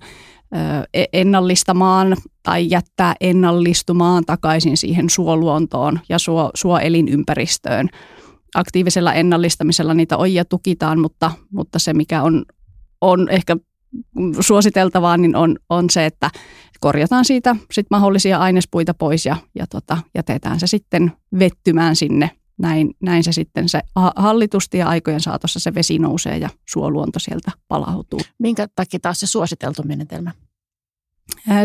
e-, 0.95 1.05
ennallistamaan 1.13 2.17
tai 2.43 2.67
jättää 2.71 3.15
ennallistumaan 3.21 4.25
takaisin 4.25 4.77
siihen 4.77 5.11
suoluontoon 5.11 6.01
ja 6.09 6.19
suo, 6.19 6.51
suoelinympäristöön. 6.55 7.89
Aktiivisella 8.55 9.13
ennallistamisella 9.13 9.95
niitä 9.95 10.17
ojia 10.17 10.45
tukitaan, 10.45 11.01
mutta, 11.01 11.31
mutta 11.53 11.79
se 11.79 11.95
mikä 11.95 12.23
on, 12.23 12.45
on 13.01 13.29
ehkä 13.29 13.57
suositeltavaa 14.41 15.17
niin 15.17 15.37
on, 15.37 15.57
on 15.69 15.91
se, 15.91 16.07
että 16.07 16.31
korjataan 16.81 17.25
siitä 17.25 17.57
sit 17.73 17.87
mahdollisia 17.91 18.39
ainespuita 18.39 18.95
pois 18.95 19.27
ja, 19.27 19.37
ja 19.55 19.67
tota, 19.67 19.99
jätetään 20.15 20.61
se 20.61 20.67
sitten 20.67 21.13
vettymään 21.39 21.97
sinne. 21.97 22.31
Näin, 22.59 22.95
näin 23.03 23.25
se 23.25 23.33
sitten 23.33 23.69
se 23.69 23.81
hallitusti 24.17 24.79
ja 24.79 24.89
aikojen 24.89 25.21
saatossa 25.21 25.61
se 25.61 25.75
vesi 25.75 25.99
nousee 25.99 26.37
ja 26.37 26.49
suoluonto 26.69 27.19
sieltä 27.19 27.51
palautuu. 27.69 28.21
Minkä 28.39 28.69
takia 28.77 29.01
taas 29.01 29.21
se 29.21 29.27
suositeltu 29.27 29.83
menetelmä? 29.83 30.33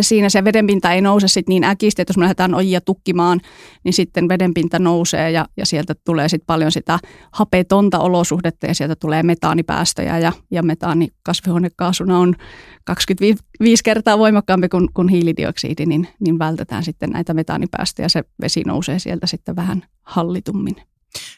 Siinä 0.02 0.30
se 0.30 0.44
vedenpinta 0.44 0.92
ei 0.92 1.02
nouse 1.02 1.28
sit 1.28 1.48
niin 1.48 1.64
äkisti, 1.64 2.02
että 2.02 2.10
jos 2.12 2.18
me 2.18 2.24
lähdetään 2.24 2.56
ojia 2.56 2.82
tukkimaan, 2.82 3.40
niin 3.84 3.94
sitten 3.94 4.30
vedenpinta 4.30 4.80
nousee 4.80 5.32
ja, 5.32 5.46
ja 5.58 5.66
sieltä 5.66 5.96
tulee 6.06 6.30
sit 6.30 6.42
paljon 6.48 6.72
sitä 6.72 7.00
hapetonta 7.32 8.00
olosuhdetta 8.00 8.68
ja 8.68 8.76
sieltä 8.76 8.96
tulee 8.96 9.24
metaanipäästöjä 9.24 10.18
ja, 10.18 10.32
ja 10.52 10.64
metaani 10.64 11.08
kasvihuonekaasuna 11.24 12.20
on 12.20 12.36
25 12.84 13.84
kertaa 13.84 14.18
voimakkaampi 14.18 14.70
kuin, 14.70 14.88
kuin 14.94 15.10
hiilidioksidi, 15.10 15.86
niin, 15.86 16.08
niin 16.20 16.40
vältetään 16.40 16.84
sitten 16.84 17.10
näitä 17.10 17.34
metaanipäästöjä 17.34 18.06
ja 18.06 18.10
se 18.10 18.24
vesi 18.42 18.64
nousee 18.66 19.00
sieltä 19.00 19.28
sitten 19.28 19.56
vähän 19.56 19.84
hallitummin. 20.04 20.76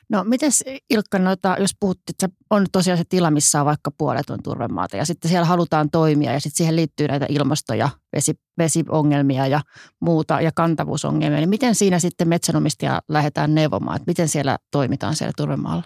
No 0.10 0.24
miten 0.24 0.52
Ilkka, 0.90 1.20
noita, 1.20 1.56
jos 1.60 1.76
puhut, 1.80 2.00
että 2.10 2.30
on 2.50 2.66
tosiaan 2.72 2.98
se 2.98 3.04
tila, 3.10 3.32
missä 3.32 3.60
on 3.60 3.66
vaikka 3.66 3.92
puolet 3.92 4.30
on 4.30 4.44
turvemaata 4.44 4.98
ja 4.98 5.06
sitten 5.06 5.30
siellä 5.30 5.46
halutaan 5.46 5.90
toimia 5.92 6.34
ja 6.34 6.40
sitten 6.40 6.58
siihen 6.58 6.76
liittyy 6.76 7.08
näitä 7.08 7.26
ilmasto- 7.30 7.74
ja 7.74 7.90
vesi, 8.16 8.34
vesiongelmia 8.58 9.48
ja 9.48 9.62
muuta 10.00 10.42
ja 10.42 10.52
kantavuusongelmia, 10.56 11.40
niin 11.40 11.50
miten 11.50 11.76
siinä 11.76 12.00
sitten 12.00 12.28
metsänomistaja 12.28 13.02
lähdetään 13.08 13.56
neuvomaan, 13.56 13.96
että 13.96 14.10
miten 14.10 14.28
siellä 14.28 14.58
toimitaan 14.72 15.16
siellä 15.16 15.34
turvemaalla? 15.38 15.84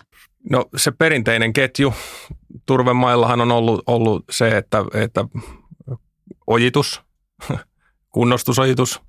No 0.50 0.66
se 0.78 0.92
perinteinen 0.92 1.54
ketju 1.54 1.94
turvemaillahan 2.66 3.42
on 3.42 3.52
ollut, 3.52 3.84
ollut 3.88 4.26
se, 4.32 4.58
että, 4.58 4.86
että 4.94 5.26
ojitus, 6.48 7.02
kunnostusojitus, 8.10 9.02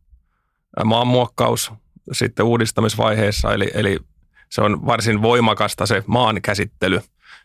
maanmuokkaus 0.85 1.73
sitten 2.13 2.47
uudistamisvaiheessa, 2.47 3.55
eli, 3.55 3.71
eli 3.75 3.99
se 4.55 4.61
on 4.63 4.87
varsin 4.87 5.23
voimakasta 5.23 5.87
se 5.87 6.03
maan 6.07 6.43
käsittely 6.43 7.01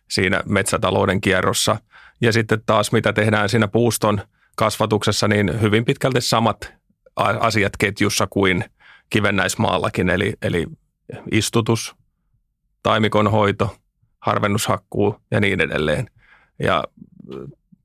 siinä 0.10 0.44
metsätalouden 0.46 1.22
kierrossa. 1.22 1.78
Ja 2.22 2.34
sitten 2.34 2.62
taas 2.66 2.92
mitä 2.92 3.14
tehdään 3.14 3.50
siinä 3.50 3.68
puuston 3.68 4.22
kasvatuksessa, 4.56 5.28
niin 5.28 5.62
hyvin 5.62 5.86
pitkälti 5.86 6.22
samat 6.22 6.74
asiat 7.16 7.78
ketjussa 7.78 8.28
kuin 8.30 8.66
kivennäismaallakin, 9.10 10.10
eli, 10.10 10.34
eli 10.42 10.68
istutus, 11.32 11.96
taimikonhoito, 12.84 13.76
harvennushakkuu 14.20 15.22
ja 15.32 15.40
niin 15.40 15.62
edelleen. 15.62 16.10
Ja 16.60 16.84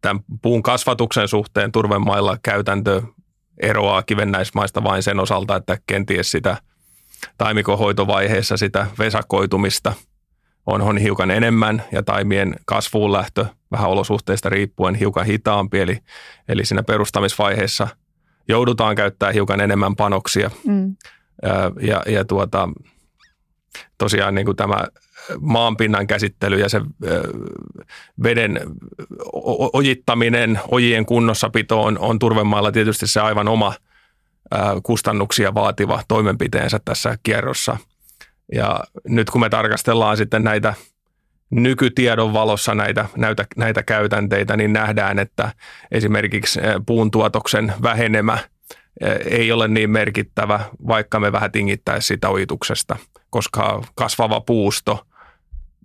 tämän 0.01 0.25
puun 0.43 0.63
kasvatuksen 0.63 1.29
suhteen 1.29 1.73
turvemailla 1.73 2.39
käytäntö 2.43 3.03
eroaa 3.63 4.03
kivennäismaista 4.03 4.85
vain 4.85 5.03
sen 5.03 5.21
osalta, 5.21 5.57
että 5.57 5.79
kenties 5.87 6.31
sitä– 6.31 6.57
taimikohoitovaiheessa 7.39 8.57
sitä 8.57 8.87
vesakoitumista 8.99 9.93
on, 10.67 10.83
on 10.83 10.99
hiukan 10.99 11.31
enemmän 11.31 11.83
ja 11.93 12.03
taimien 12.03 12.55
kasvuun 12.65 13.13
lähtö 13.13 13.47
vähän 13.71 13.91
olosuhteista 13.91 14.49
riippuen 14.49 14.95
hiukan 14.95 15.27
hitaampi. 15.27 15.81
Eli, 15.81 15.99
eli 16.49 16.65
siinä 16.65 16.83
perustamisvaiheessa 16.83 17.89
joudutaan 18.49 18.97
käyttää 18.97 19.33
hiukan 19.33 19.61
enemmän 19.61 19.97
panoksia. 19.97 20.51
Mm. 20.67 20.97
Ja, 21.81 22.03
ja 22.07 22.25
tuota, 22.25 22.69
tosiaan 23.99 24.35
niin 24.35 24.45
kuin 24.45 24.57
tämä 24.57 24.87
maanpinnan 25.41 26.07
käsittely 26.07 26.59
ja 26.59 26.69
se 26.69 26.81
veden 28.23 28.61
ojittaminen, 29.73 30.61
ojien 30.71 31.07
kunnossapito 31.07 31.83
on, 31.83 31.99
on 31.99 32.19
turvemailla 32.19 32.73
tietysti 32.73 33.07
se 33.07 33.21
aivan 33.21 33.49
oma– 33.49 33.75
kustannuksia 34.83 35.55
vaativa 35.55 36.03
toimenpiteensä 36.09 36.81
tässä 36.85 37.19
kierrossa. 37.23 37.77
Ja 38.53 38.81
nyt 39.09 39.31
kun 39.31 39.41
me 39.41 39.49
tarkastellaan 39.49 40.17
sitten 40.17 40.45
näitä 40.45 40.75
nykytiedon 41.51 42.33
valossa 42.33 42.75
näitä, 42.75 43.07
näitä, 43.17 43.45
näitä 43.57 43.83
käytänteitä, 43.83 44.57
niin 44.57 44.73
nähdään, 44.73 45.19
että 45.19 45.53
esimerkiksi 45.91 46.61
puun 46.87 47.11
tuotoksen 47.11 47.75
vähenemä 47.83 48.39
ei 49.31 49.53
ole 49.53 49.69
niin 49.69 49.91
merkittävä, 49.91 50.61
vaikka 50.89 51.21
me 51.21 51.33
vähän 51.33 51.53
tingittäisiin 51.53 52.09
sitä 52.09 52.29
ojituksesta, 52.29 52.97
koska 53.31 53.83
kasvava 53.95 54.41
puusto 54.41 55.07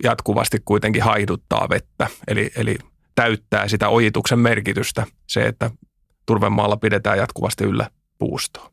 jatkuvasti 0.04 0.58
kuitenkin 0.66 1.04
haiduttaa 1.04 1.68
vettä, 1.70 2.08
eli, 2.28 2.51
eli 2.56 2.78
täyttää 3.16 3.68
sitä 3.68 3.89
ojituksen 3.89 4.39
merkitystä, 4.39 5.06
se, 5.28 5.42
että 5.42 5.72
turvemaalla 6.25 6.78
pidetään 6.78 7.18
jatkuvasti 7.18 7.63
yllä 7.63 7.89
puustoon. 8.20 8.72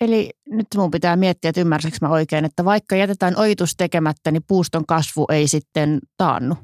Eli 0.00 0.30
nyt 0.50 0.66
mun 0.76 0.90
pitää 0.90 1.16
miettiä, 1.16 1.48
että 1.48 1.60
ymmärsikö 1.60 1.96
mä 2.00 2.08
oikein, 2.08 2.44
että 2.44 2.64
vaikka 2.64 2.96
jätetään 2.96 3.36
ojitus 3.36 3.74
tekemättä, 3.76 4.30
niin 4.30 4.42
puuston 4.48 4.86
kasvu 4.86 5.26
ei 5.32 5.48
sitten 5.48 5.98
taannu? 6.16 6.54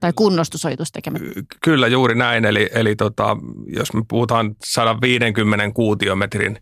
Tai 0.00 0.12
kunnostusojitus 0.14 0.92
tekemättä? 0.92 1.26
Kyllä 1.62 1.88
juuri 1.88 2.14
näin. 2.14 2.44
Eli, 2.44 2.70
eli 2.74 2.96
tota, 2.96 3.36
jos 3.66 3.92
me 3.92 4.02
puhutaan 4.08 4.56
150 4.64 5.70
kuutiometrin 5.74 6.58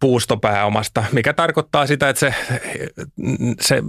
puustopääomasta, 0.00 1.04
mikä 1.12 1.32
tarkoittaa 1.32 1.86
sitä, 1.86 2.08
että 2.08 2.20
se, 2.20 2.34
se 3.60 3.82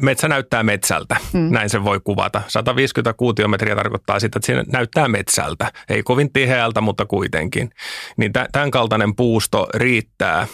metsä 0.00 0.28
näyttää 0.28 0.62
metsältä. 0.62 1.16
Hmm. 1.32 1.48
Näin 1.50 1.70
se 1.70 1.84
voi 1.84 2.00
kuvata. 2.04 2.42
150 2.48 3.12
kuutiometriä 3.12 3.76
tarkoittaa 3.76 4.20
sitä, 4.20 4.38
että 4.38 4.46
se 4.46 4.64
näyttää 4.72 5.08
metsältä. 5.08 5.72
Ei 5.88 6.02
kovin 6.02 6.32
tiheältä, 6.32 6.80
mutta 6.80 7.06
kuitenkin. 7.06 7.70
Niin 8.16 8.32
tämän 8.52 8.70
kaltainen 8.70 9.16
puusto 9.16 9.68
riittää 9.74 10.46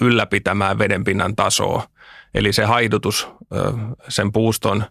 ylläpitämään 0.00 0.78
vedenpinnan 0.78 1.36
tasoa. 1.36 1.86
Eli 2.34 2.52
se 2.52 2.64
haidutus 2.64 3.28
sen 4.08 4.32
puuston 4.32 4.84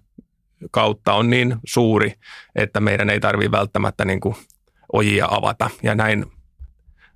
kautta 0.71 1.13
on 1.13 1.29
niin 1.29 1.55
suuri, 1.65 2.13
että 2.55 2.79
meidän 2.79 3.09
ei 3.09 3.19
tarvitse 3.19 3.51
välttämättä 3.51 4.05
niin 4.05 4.19
kuin 4.19 4.35
ojia 4.93 5.27
avata. 5.31 5.69
Ja 5.83 5.95
näin 5.95 6.25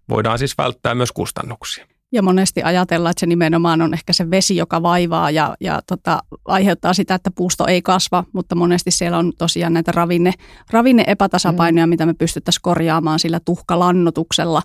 voidaan 0.10 0.40
siis 0.40 0.58
välttää 0.58 0.96
myös 0.96 1.12
kustannuksia. 1.12 1.86
Ja 2.14 2.22
monesti 2.22 2.64
ajatellaan, 2.64 3.12
että 3.12 3.20
se 3.20 3.26
nimenomaan 3.26 3.82
on 3.82 3.94
ehkä 3.94 4.14
se 4.14 4.30
vesi, 4.30 4.56
joka 4.56 4.82
vaivaa 4.82 5.32
ja, 5.32 5.56
ja 5.60 5.82
tota, 5.88 6.20
aiheuttaa 6.46 6.94
sitä, 6.94 7.16
että 7.16 7.32
puusto 7.32 7.68
ei 7.68 7.82
kasva, 7.82 8.24
mutta 8.34 8.56
monesti 8.56 8.92
siellä 8.92 9.18
on 9.18 9.34
tosiaan 9.38 9.74
näitä 9.74 9.92
ravinne, 9.92 10.34
ravinne 10.72 11.04
epätasapainoja, 11.08 11.88
mm. 11.88 11.90
mitä 11.90 12.06
me 12.06 12.14
pystyttäisiin 12.14 12.62
korjaamaan 12.62 13.20
sillä 13.20 13.40
tuhkalannotuksella. 13.40 14.62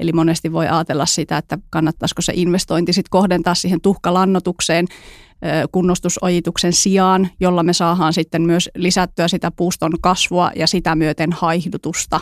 Eli 0.00 0.12
monesti 0.12 0.52
voi 0.52 0.68
ajatella 0.68 1.06
sitä, 1.06 1.38
että 1.38 1.58
kannattaisiko 1.70 2.22
se 2.22 2.32
investointi 2.36 2.92
sitten 2.92 3.10
kohdentaa 3.10 3.54
siihen 3.54 3.80
tuhkalannotukseen 3.80 4.86
kunnostusojituksen 5.72 6.72
sijaan, 6.72 7.28
jolla 7.40 7.62
me 7.62 7.72
saadaan 7.72 8.12
sitten 8.12 8.42
myös 8.42 8.70
lisättyä 8.74 9.28
sitä 9.28 9.50
puuston 9.50 9.92
kasvua 10.00 10.50
ja 10.56 10.66
sitä 10.66 10.94
myöten 10.94 11.32
haihdutusta. 11.32 12.20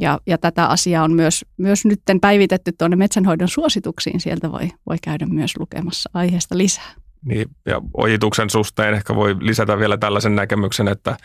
Ja, 0.00 0.20
ja 0.26 0.38
tätä 0.38 0.66
asiaa 0.66 1.04
on 1.04 1.12
myös, 1.12 1.44
myös 1.56 1.84
nytten 1.84 2.20
päivitetty 2.20 2.72
tuonne 2.72 2.96
metsänhoidon 2.96 3.48
suosituksiin. 3.48 4.20
Sieltä 4.20 4.52
voi, 4.52 4.70
voi 4.86 4.96
käydä 5.02 5.26
myös 5.26 5.58
lukemassa 5.58 6.10
aiheesta 6.14 6.58
lisää. 6.58 6.94
Niin, 7.24 7.50
ja 7.66 7.80
ojituksen 7.94 8.50
suhteen 8.50 8.94
ehkä 8.94 9.14
voi 9.14 9.36
lisätä 9.40 9.78
vielä 9.78 9.96
tällaisen 9.96 10.36
näkemyksen, 10.36 10.88
että 10.88 11.16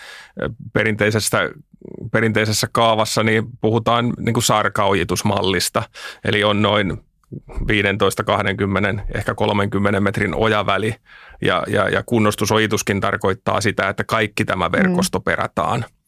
perinteisessä, 0.74 1.50
perinteisessä 2.12 2.68
kaavassa 2.72 3.24
niin 3.24 3.44
puhutaan 3.62 4.14
niin 4.20 4.34
kuin 4.34 4.44
sarkaojitusmallista, 4.44 5.84
eli 6.26 6.44
on 6.44 6.62
noin 6.62 6.98
15, 7.68 8.24
20, 8.24 9.04
ehkä 9.16 9.36
30 9.36 10.00
metrin 10.00 10.36
ojaväli 10.36 10.96
ja, 11.42 11.64
ja, 11.68 11.90
ja 11.90 12.04
kunnostusojituskin 12.06 13.02
tarkoittaa 13.02 13.62
sitä, 13.62 13.90
että 13.90 14.04
kaikki 14.04 14.46
tämä 14.46 14.72
verkosto 14.72 15.20
mm. 15.20 15.24
perataan– 15.24 15.86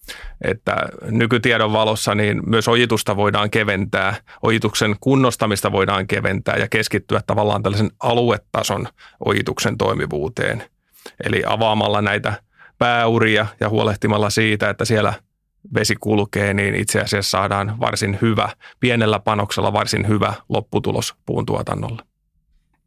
että 0.41 0.75
nykytiedon 1.01 1.73
valossa 1.73 2.15
niin 2.15 2.49
myös 2.49 2.67
ojitusta 2.67 3.15
voidaan 3.15 3.49
keventää, 3.49 4.15
ojituksen 4.41 4.95
kunnostamista 4.99 5.71
voidaan 5.71 6.07
keventää 6.07 6.57
ja 6.57 6.67
keskittyä 6.67 7.21
tavallaan 7.27 7.63
tällaisen 7.63 7.91
aluetason 7.99 8.87
ojituksen 9.25 9.77
toimivuuteen. 9.77 10.63
Eli 11.23 11.43
avaamalla 11.47 12.01
näitä 12.01 12.33
pääuria 12.77 13.47
ja 13.59 13.69
huolehtimalla 13.69 14.29
siitä, 14.29 14.69
että 14.69 14.85
siellä 14.85 15.13
vesi 15.73 15.95
kulkee, 15.99 16.53
niin 16.53 16.75
itse 16.75 17.01
asiassa 17.01 17.29
saadaan 17.29 17.79
varsin 17.79 18.17
hyvä, 18.21 18.49
pienellä 18.79 19.19
panoksella 19.19 19.73
varsin 19.73 20.07
hyvä 20.07 20.33
lopputulos 20.49 21.15
puun 21.25 21.45
tuotannolle. 21.45 22.01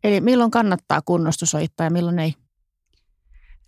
Eli 0.05 0.21
milloin 0.21 0.51
kannattaa 0.51 1.03
kunnostusoittaa 1.05 1.87
ja 1.87 1.91
milloin 1.91 2.19
ei? 2.19 2.35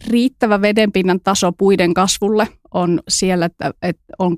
Riittävä 0.07 0.61
vedenpinnan 0.61 1.21
taso 1.21 1.53
puiden 1.53 1.95
kasvulle 1.95 2.49
on 2.75 3.01
siellä, 3.09 3.47
että, 3.47 3.71
että 3.83 4.03
on 4.19 4.33
30-40 4.33 4.35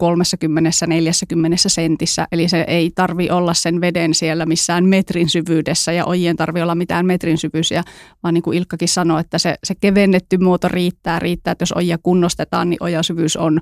sentissä, 1.56 2.26
eli 2.32 2.48
se 2.48 2.64
ei 2.68 2.90
tarvi 2.94 3.30
olla 3.30 3.54
sen 3.54 3.80
veden 3.80 4.14
siellä 4.14 4.46
missään 4.46 4.84
metrin 4.84 5.28
syvyydessä 5.28 5.92
ja 5.92 6.06
ojien 6.06 6.36
tarvi 6.36 6.62
olla 6.62 6.74
mitään 6.74 7.06
metrin 7.06 7.38
syvyisiä, 7.38 7.82
vaan 8.22 8.34
niin 8.34 8.42
kuin 8.42 8.58
Ilkkakin 8.58 8.88
sanoi, 8.88 9.20
että 9.20 9.38
se, 9.38 9.54
se 9.64 9.74
kevennetty 9.74 10.38
muoto 10.38 10.68
riittää, 10.68 11.18
riittää, 11.18 11.52
että 11.52 11.62
jos 11.62 11.72
ojia 11.72 11.98
kunnostetaan, 12.02 12.70
niin 12.70 12.82
ojasyvyys 12.82 13.36
on 13.36 13.60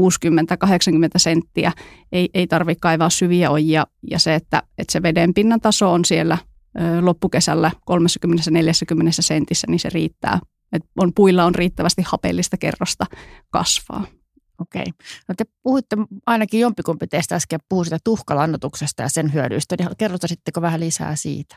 senttiä, 1.16 1.72
ei, 2.12 2.28
ei 2.34 2.46
tarvitse 2.46 2.80
kaivaa 2.80 3.10
syviä 3.10 3.50
ojia 3.50 3.86
ja 4.10 4.18
se, 4.18 4.34
että, 4.34 4.62
että 4.78 4.92
se 4.92 5.02
vedenpinnan 5.02 5.60
taso 5.60 5.92
on 5.92 6.04
siellä 6.04 6.38
loppukesällä 7.00 7.70
30-40 7.90 7.94
sentissä, 9.10 9.66
niin 9.70 9.80
se 9.80 9.88
riittää 9.92 10.38
että 10.72 10.88
on, 10.96 11.14
puilla 11.14 11.44
on 11.44 11.54
riittävästi 11.54 12.02
hapellista 12.06 12.56
kerrosta 12.56 13.04
kasvaa. 13.50 14.06
Okei. 14.60 14.84
No 15.28 15.34
te 15.36 15.44
puhuitte 15.62 15.96
ainakin 16.26 16.60
jompikumpi 16.60 17.06
teistä 17.06 17.34
äsken 17.34 17.60
puhui 17.68 17.84
sitä 17.84 17.98
tuhkalannotuksesta 18.04 19.02
ja 19.02 19.08
sen 19.08 19.32
hyödyistä. 19.32 19.74
Niin 19.78 19.88
kerrotaisitteko 19.98 20.62
vähän 20.62 20.80
lisää 20.80 21.16
siitä? 21.16 21.56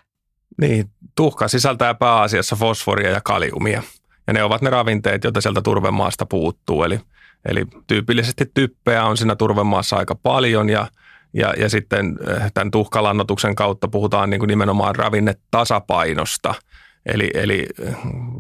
Niin, 0.62 0.90
tuhka 1.16 1.48
sisältää 1.48 1.94
pääasiassa 1.94 2.56
fosforia 2.56 3.10
ja 3.10 3.22
kaliumia. 3.22 3.84
Ja 4.28 4.34
ne 4.34 4.44
ovat 4.44 4.62
ne 4.62 4.70
ravinteet, 4.70 5.24
joita 5.24 5.42
sieltä 5.42 5.62
turvemaasta 5.62 6.26
puuttuu. 6.26 6.84
Eli, 6.84 7.00
eli 7.46 7.66
tyypillisesti 7.88 8.52
typpeä 8.54 9.06
on 9.06 9.18
siinä 9.18 9.36
turvemaassa 9.36 9.96
aika 9.96 10.16
paljon 10.16 10.70
ja, 10.70 10.88
ja, 11.34 11.54
ja 11.58 11.70
sitten 11.70 12.20
eh, 12.28 12.52
tämän 12.54 12.72
tuhkalannotuksen 12.72 13.56
kautta 13.56 13.88
puhutaan 13.88 14.30
niin 14.30 14.40
kuin 14.40 14.48
nimenomaan 14.48 14.96
ravinnetasapainosta– 14.96 16.54
Eli, 17.06 17.30
eli 17.34 17.68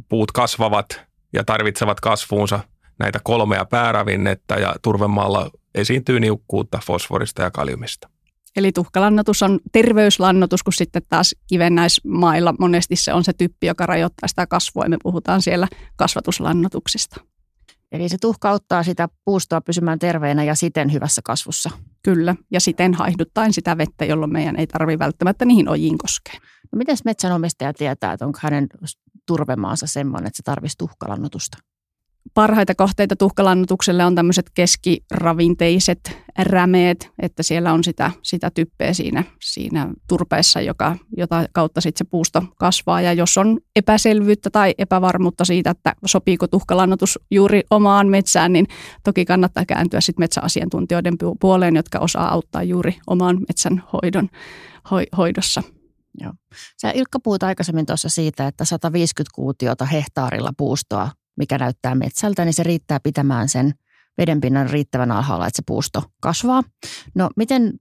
puut 0.09 0.31
kasvavat 0.31 1.01
ja 1.33 1.43
tarvitsevat 1.43 1.99
kasvuunsa 1.99 2.59
näitä 2.99 3.19
kolmea 3.23 3.65
pääravinnetta 3.65 4.55
ja 4.55 4.75
turvemaalla 4.81 5.49
esiintyy 5.75 6.19
niukkuutta 6.19 6.79
fosforista 6.85 7.41
ja 7.41 7.51
kaliumista. 7.51 8.09
Eli 8.55 8.71
tuhkalannotus 8.71 9.43
on 9.43 9.59
terveyslannotus, 9.71 10.63
kun 10.63 10.73
sitten 10.73 11.01
taas 11.09 11.35
kivennäismailla 11.47 12.53
monesti 12.59 12.95
se 12.95 13.13
on 13.13 13.23
se 13.23 13.33
typpi, 13.33 13.67
joka 13.67 13.85
rajoittaa 13.85 14.27
sitä 14.27 14.47
kasvua 14.47 14.83
ja 14.83 14.89
me 14.89 14.97
puhutaan 15.03 15.41
siellä 15.41 15.67
kasvatuslannotuksista. 15.95 17.21
Eli 17.91 18.09
se 18.09 18.17
tuhka 18.21 18.49
auttaa 18.49 18.83
sitä 18.83 19.09
puustoa 19.25 19.61
pysymään 19.61 19.99
terveenä 19.99 20.43
ja 20.43 20.55
siten 20.55 20.93
hyvässä 20.93 21.21
kasvussa. 21.25 21.69
Kyllä, 22.03 22.35
ja 22.51 22.59
siten 22.59 22.93
haihduttaen 22.93 23.53
sitä 23.53 23.77
vettä, 23.77 24.05
jolloin 24.05 24.31
meidän 24.31 24.55
ei 24.55 24.67
tarvitse 24.67 24.99
välttämättä 24.99 25.45
niihin 25.45 25.69
ojiin 25.69 25.97
koskea. 25.97 26.41
No 26.71 26.77
miten 26.77 26.97
metsänomistaja 27.05 27.73
tietää, 27.73 28.13
että 28.13 28.25
onko 28.25 28.39
hänen 28.41 28.67
turvemaansa 29.25 29.87
semmoinen, 29.87 30.27
että 30.27 30.37
se 30.37 30.43
tarvitsisi 30.43 30.77
tuhkalannotusta? 30.77 31.57
parhaita 32.33 32.75
kohteita 32.75 33.15
tuhkalannotukselle 33.15 34.05
on 34.05 34.15
tämmöiset 34.15 34.49
keskiravinteiset 34.53 36.17
rämeet, 36.39 37.09
että 37.21 37.43
siellä 37.43 37.73
on 37.73 37.83
sitä, 37.83 38.11
sitä 38.23 38.51
typpeä 38.53 38.93
siinä, 38.93 39.23
siinä 39.41 39.89
turpeessa, 40.07 40.61
joka, 40.61 40.97
jota 41.17 41.45
kautta 41.53 41.81
sitten 41.81 42.05
se 42.05 42.09
puusto 42.09 42.43
kasvaa. 42.59 43.01
Ja 43.01 43.13
jos 43.13 43.37
on 43.37 43.59
epäselvyyttä 43.75 44.49
tai 44.49 44.73
epävarmuutta 44.77 45.45
siitä, 45.45 45.69
että 45.69 45.93
sopiiko 46.05 46.47
tuhkalannotus 46.47 47.19
juuri 47.31 47.61
omaan 47.69 48.07
metsään, 48.07 48.53
niin 48.53 48.67
toki 49.03 49.25
kannattaa 49.25 49.65
kääntyä 49.65 50.01
sitten 50.01 50.23
metsäasiantuntijoiden 50.23 51.13
puoleen, 51.39 51.75
jotka 51.75 51.99
osaa 51.99 52.33
auttaa 52.33 52.63
juuri 52.63 52.95
oman 53.07 53.37
metsän 53.47 53.83
hoidon, 53.93 54.29
hoidossa. 55.17 55.63
Joo. 56.19 56.33
Sä 56.81 56.91
Ilkka 56.91 57.19
puhuit 57.23 57.43
aikaisemmin 57.43 57.85
tuossa 57.85 58.09
siitä, 58.09 58.47
että 58.47 58.65
150 58.65 59.31
kuutiota 59.35 59.85
hehtaarilla 59.85 60.51
puustoa 60.57 61.09
mikä 61.37 61.57
näyttää 61.57 61.95
metsältä, 61.95 62.45
niin 62.45 62.53
se 62.53 62.63
riittää 62.63 62.99
pitämään 62.99 63.49
sen 63.49 63.73
vedenpinnan 64.17 64.69
riittävän 64.69 65.11
alhaalla, 65.11 65.47
että 65.47 65.55
se 65.55 65.63
puusto 65.65 66.03
kasvaa. 66.19 66.63
No 67.15 67.29
miten, 67.35 67.73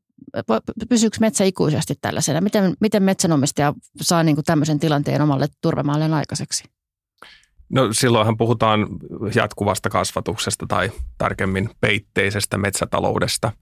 pysyykö 0.89 1.17
metsä 1.21 1.45
ikuisesti 1.45 1.95
tällaisena? 2.01 2.41
Miten, 2.41 2.75
miten 2.81 3.03
metsänomistaja 3.03 3.75
saa 4.01 4.23
niin 4.23 4.37
kuin 4.37 4.45
tämmöisen 4.45 4.81
tilanteen 4.81 5.23
omalle 5.23 5.47
turvemaalleen 5.61 6.15
aikaiseksi? 6.15 6.65
No 7.69 7.93
silloinhan 7.93 8.37
puhutaan 8.37 8.87
jatkuvasta 9.35 9.91
kasvatuksesta 9.91 10.67
tai 10.69 10.91
tarkemmin 11.19 11.71
peitteisestä 11.81 12.59
metsätaloudesta. 12.59 13.53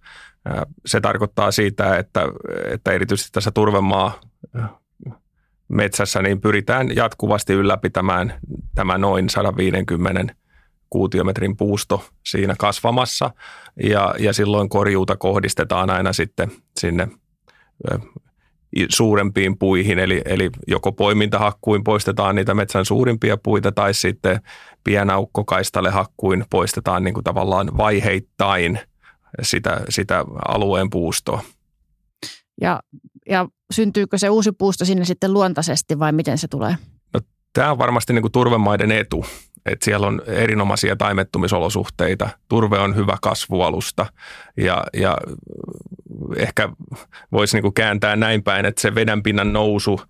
Se 0.87 1.01
tarkoittaa 1.01 1.51
siitä, 1.51 1.97
että, 1.97 2.23
että 2.71 2.93
erityisesti 2.93 3.31
tässä 3.33 3.51
turvemaa 3.51 4.21
metsässä, 5.69 6.23
niin 6.23 6.41
pyritään 6.41 6.97
jatkuvasti 6.97 7.53
ylläpitämään 7.53 8.35
tämä 8.75 8.99
noin 8.99 9.29
150 9.29 10.35
kuutiometrin 10.91 11.57
puusto 11.57 12.05
siinä 12.27 12.55
kasvamassa 12.59 13.31
ja, 13.83 14.15
ja 14.19 14.33
silloin 14.33 14.69
korjuuta 14.69 15.17
kohdistetaan 15.17 15.91
aina 15.91 16.13
sitten 16.13 16.53
sinne 16.79 17.09
suurempiin 18.89 19.59
puihin, 19.59 19.99
eli, 19.99 20.23
eli 20.25 20.51
joko 20.67 20.93
poimintahakkuin 20.93 21.85
poistetaan 21.85 22.35
niitä 22.35 22.55
metsän 22.55 22.85
suurimpia 22.85 23.37
puita 23.37 23.73
tai 23.73 23.95
sitten 23.95 24.41
pienaukkokaistale 24.85 25.91
hakkuin 25.91 26.45
poistetaan 26.51 27.05
niin 27.05 27.15
kuin 27.15 27.25
tavallaan 27.25 27.77
vaiheittain 27.77 28.81
sitä, 29.43 29.81
sitä 29.89 30.25
alueen 30.49 30.91
puustoa. 30.91 31.43
Ja, 32.61 32.81
ja 33.29 33.49
syntyykö 33.71 34.19
se 34.19 34.31
uusi 34.31 34.53
puusto 34.53 34.85
sinne 34.85 35.05
sitten 35.05 35.33
luontaisesti 35.33 35.99
vai 35.99 36.13
miten 36.13 36.39
se 36.39 36.49
tulee? 36.49 36.77
No, 37.15 37.21
tämä 37.53 37.71
on 37.71 37.79
varmasti 37.79 38.13
niin 38.13 38.23
kuin 38.23 38.33
turvemaiden 38.33 38.93
etu, 38.93 39.25
että 39.67 39.85
siellä 39.85 40.07
on 40.07 40.23
erinomaisia 40.27 40.97
taimettumisolosuhteita. 40.97 42.29
Turve 42.49 42.79
on 42.79 42.97
hyvä 42.97 43.19
kasvualusta 43.23 44.07
ja, 44.57 44.85
ja 44.95 45.19
ehkä 46.37 46.69
voisi 47.33 47.57
niin 47.57 47.63
kuin 47.63 47.75
kääntää 47.75 48.17
näin 48.17 48.43
päin, 48.43 48.67
että 48.67 48.81
se 48.81 48.95
vedenpinnan 48.95 49.53
nousu 49.53 50.01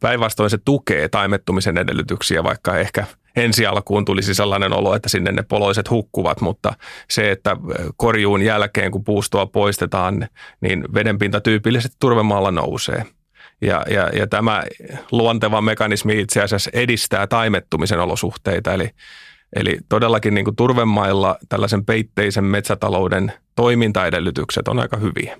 päinvastoin 0.00 0.50
se 0.50 0.58
tukee 0.58 1.08
taimettumisen 1.08 1.78
edellytyksiä, 1.78 2.44
vaikka 2.44 2.78
ehkä– 2.78 3.06
ensi 3.36 3.66
alkuun 3.66 4.04
tulisi 4.04 4.34
sellainen 4.34 4.72
olo, 4.72 4.94
että 4.94 5.08
sinne 5.08 5.32
ne 5.32 5.42
poloiset 5.42 5.90
hukkuvat, 5.90 6.40
mutta 6.40 6.72
se, 7.10 7.30
että 7.30 7.56
korjuun 7.96 8.42
jälkeen, 8.42 8.90
kun 8.90 9.04
puustoa 9.04 9.46
poistetaan, 9.46 10.28
niin 10.60 10.84
vedenpinta 10.94 11.40
tyypillisesti 11.40 11.96
turvemaalla 12.00 12.50
nousee. 12.50 13.06
Ja, 13.62 13.82
ja, 13.90 14.08
ja 14.08 14.26
tämä 14.26 14.62
luonteva 15.12 15.60
mekanismi 15.60 16.20
itse 16.20 16.42
asiassa 16.42 16.70
edistää 16.72 17.26
taimettumisen 17.26 18.00
olosuhteita, 18.00 18.72
eli, 18.72 18.90
eli 19.56 19.78
todellakin 19.88 20.34
niin 20.34 20.44
kuin 20.44 20.56
turvemailla 20.56 21.36
tällaisen 21.48 21.84
peitteisen 21.84 22.44
metsätalouden 22.44 23.32
toimintaedellytykset 23.56 24.68
on 24.68 24.78
aika 24.78 24.96
hyviä. 24.96 25.38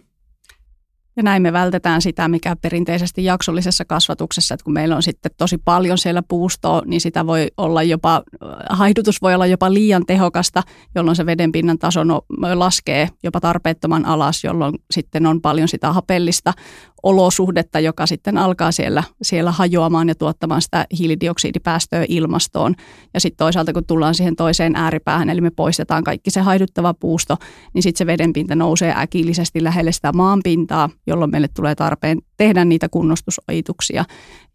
Ja 1.16 1.22
näin 1.22 1.42
me 1.42 1.52
vältetään 1.52 2.02
sitä, 2.02 2.28
mikä 2.28 2.56
perinteisesti 2.56 3.24
jaksollisessa 3.24 3.84
kasvatuksessa, 3.84 4.54
että 4.54 4.64
kun 4.64 4.72
meillä 4.72 4.96
on 4.96 5.02
sitten 5.02 5.32
tosi 5.36 5.58
paljon 5.58 5.98
siellä 5.98 6.22
puustoa, 6.22 6.82
niin 6.86 7.00
sitä 7.00 7.26
voi 7.26 7.48
olla 7.56 7.82
jopa, 7.82 8.22
haihdutus 8.70 9.22
voi 9.22 9.34
olla 9.34 9.46
jopa 9.46 9.74
liian 9.74 10.06
tehokasta, 10.06 10.62
jolloin 10.94 11.16
se 11.16 11.26
vedenpinnan 11.26 11.78
taso 11.78 12.04
no, 12.04 12.22
laskee 12.54 13.08
jopa 13.22 13.40
tarpeettoman 13.40 14.06
alas, 14.06 14.44
jolloin 14.44 14.74
sitten 14.90 15.26
on 15.26 15.40
paljon 15.40 15.68
sitä 15.68 15.92
hapellista 15.92 16.52
olosuhdetta, 17.02 17.80
joka 17.80 18.06
sitten 18.06 18.38
alkaa 18.38 18.72
siellä, 18.72 19.02
siellä 19.22 19.52
hajoamaan 19.52 20.08
ja 20.08 20.14
tuottamaan 20.14 20.62
sitä 20.62 20.86
hiilidioksidipäästöä 20.98 22.04
ilmastoon. 22.08 22.74
Ja 23.14 23.20
sitten 23.20 23.44
toisaalta, 23.44 23.72
kun 23.72 23.86
tullaan 23.86 24.14
siihen 24.14 24.36
toiseen 24.36 24.76
ääripäähän, 24.76 25.30
eli 25.30 25.40
me 25.40 25.50
poistetaan 25.50 26.04
kaikki 26.04 26.30
se 26.30 26.40
haiduttava 26.40 26.94
puusto, 26.94 27.36
niin 27.74 27.82
sitten 27.82 27.98
se 27.98 28.06
vedenpinta 28.06 28.54
nousee 28.54 28.94
äkillisesti 28.96 29.64
lähelle 29.64 29.92
sitä 29.92 30.12
maanpintaa, 30.12 30.90
jolloin 31.06 31.30
meille 31.30 31.48
tulee 31.48 31.74
tarpeen 31.74 32.18
tehdä 32.40 32.64
niitä 32.64 32.88
kunnostusojituksia. 32.88 34.04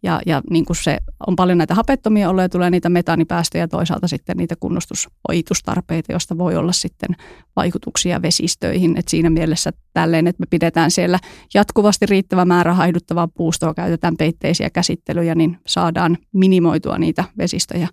Ja, 0.03 0.21
ja 0.25 0.41
niin 0.49 0.65
kuin 0.65 0.77
se 0.77 0.97
on 1.27 1.35
paljon 1.35 1.57
näitä 1.57 1.75
hapettomia 1.75 2.29
oloja, 2.29 2.49
tulee 2.49 2.69
niitä 2.69 2.89
metaanipäästöjä 2.89 3.63
ja 3.63 3.67
toisaalta 3.67 4.07
sitten 4.07 4.37
niitä 4.37 4.55
kunnostusojitustarpeita, 4.59 6.11
joista 6.11 6.37
voi 6.37 6.55
olla 6.55 6.71
sitten 6.71 7.15
vaikutuksia 7.55 8.21
vesistöihin. 8.21 8.97
Et 8.97 9.07
siinä 9.07 9.29
mielessä 9.29 9.71
tälleen, 9.93 10.27
että 10.27 10.41
me 10.41 10.45
pidetään 10.49 10.91
siellä 10.91 11.19
jatkuvasti 11.53 12.05
riittävä 12.05 12.45
määrä 12.45 12.73
haiduttavaa 12.73 13.27
puustoa, 13.27 13.73
käytetään 13.73 14.17
peitteisiä 14.17 14.69
käsittelyjä, 14.69 15.35
niin 15.35 15.57
saadaan 15.67 16.17
minimoitua 16.33 16.97
niitä 16.97 17.23
vesistöjä 17.37 17.87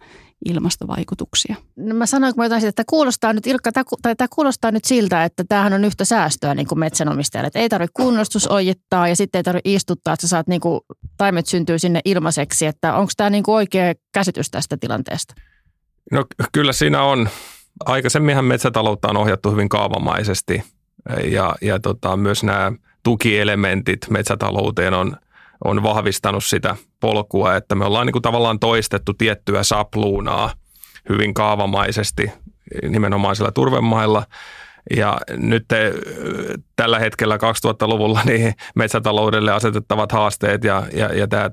ilmastovaikutuksia. 0.49 1.57
No 1.77 1.95
mä 1.95 2.07
sanoin, 2.07 2.35
kun 2.35 2.41
mä 2.41 2.45
jotain 2.45 2.67
että 2.67 2.85
kuulostaa 2.87 3.33
nyt, 3.33 3.47
Ilkka, 3.47 3.71
tai 4.03 4.17
tämä 4.17 4.29
kuulostaa 4.35 4.71
nyt 4.71 4.85
siltä, 4.85 5.25
että 5.25 5.45
tämähän 5.49 5.73
on 5.73 5.85
yhtä 5.85 6.05
säästöä 6.05 6.55
niin 6.55 6.67
kuin 6.67 6.79
metsänomistajalle. 6.79 7.47
Että 7.47 7.59
ei 7.59 7.69
tarvitse 7.69 7.93
kunnostusojittaa 7.95 9.09
ja 9.09 9.17
sitten 9.17 9.39
ei 9.39 9.43
tarvitse 9.43 9.71
istuttaa, 9.71 10.15
että 10.15 10.27
sä 10.27 10.29
saat 10.29 10.47
niin 10.47 10.61
kuin, 10.61 10.81
taimet 11.17 11.47
syntyy 11.47 11.79
sinne 11.79 12.01
ilmaiseksi. 12.05 12.67
Että 12.67 12.95
onko 12.95 13.13
tämä 13.17 13.31
niin 13.31 13.43
kuin 13.43 13.55
oikea 13.55 13.95
käsitys 14.13 14.51
tästä 14.51 14.77
tilanteesta? 14.77 15.35
No 16.13 16.25
kyllä 16.53 16.73
siinä 16.73 17.03
on. 17.03 17.29
Aikaisemminhan 17.85 18.45
metsätaloutta 18.45 19.09
on 19.09 19.17
ohjattu 19.17 19.51
hyvin 19.51 19.69
kaavamaisesti 19.69 20.63
ja, 21.25 21.55
ja 21.61 21.79
tota, 21.81 22.17
myös 22.17 22.45
nämä 22.45 22.73
tukielementit 23.03 24.11
metsätalouteen 24.11 24.95
on, 24.95 25.17
on 25.65 25.83
vahvistanut 25.83 26.45
sitä 26.45 26.77
polkua, 27.01 27.57
että 27.57 27.75
me 27.75 27.85
ollaan 27.85 28.07
niin 28.07 28.13
kuin 28.13 28.23
tavallaan 28.23 28.59
toistettu 28.59 29.15
tiettyä 29.15 29.63
sapluunaa 29.63 30.53
hyvin 31.09 31.35
kaavamaisesti 31.35 32.31
nimenomaan 32.89 33.37
sillä 33.37 33.51
turvemailla. 33.53 34.27
Ja 34.97 35.19
nyt 35.37 35.65
te, 35.69 35.95
tällä 36.77 36.99
hetkellä 36.99 37.37
2000-luvulla 37.37 38.21
niin 38.27 38.55
metsätaloudelle 38.75 39.53
asetettavat 39.53 40.13
haasteet 40.13 40.65
ja, 40.65 40.87
ja, 40.95 41.15
ja 41.15 41.29
tämä 41.29 41.51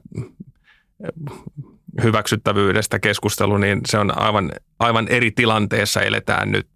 hyväksyttävyydestä 2.03 2.99
keskustelu, 2.99 3.57
niin 3.57 3.81
se 3.87 3.97
on 3.97 4.21
aivan, 4.21 4.51
aivan 4.79 5.07
eri 5.07 5.31
tilanteessa 5.31 6.01
eletään 6.01 6.51
nyt. 6.51 6.69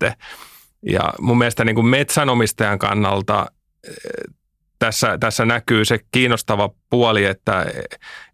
Ja 0.90 1.14
mun 1.20 1.38
mielestä 1.38 1.66
niin 1.66 1.76
kuin 1.76 1.88
metsänomistajan 1.88 2.80
kannalta 2.80 3.46
tässä, 4.84 5.18
tässä 5.18 5.46
näkyy 5.46 5.86
se 5.86 6.00
kiinnostava 6.12 6.70
puoli, 6.90 7.26
että, 7.26 7.66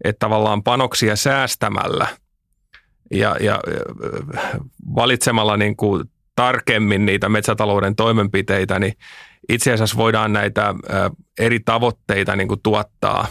että 0.04 0.20
tavallaan 0.20 0.64
panoksia 0.64 1.16
säästämällä 1.16 2.08
ja, 3.12 3.36
ja 3.40 3.60
valitsemalla 4.96 5.58
niin 5.58 5.76
kuin 5.76 6.04
tarkemmin 6.36 7.06
niitä 7.06 7.30
metsätalouden 7.30 7.96
toimenpiteitä, 7.96 8.80
niin 8.80 8.94
itse 9.50 9.74
asiassa 9.74 9.98
voidaan 9.98 10.34
näitä 10.34 10.76
eri 11.40 11.60
tavoitteita 11.60 12.36
niin 12.36 12.48
kuin 12.48 12.62
tuottaa 12.64 13.28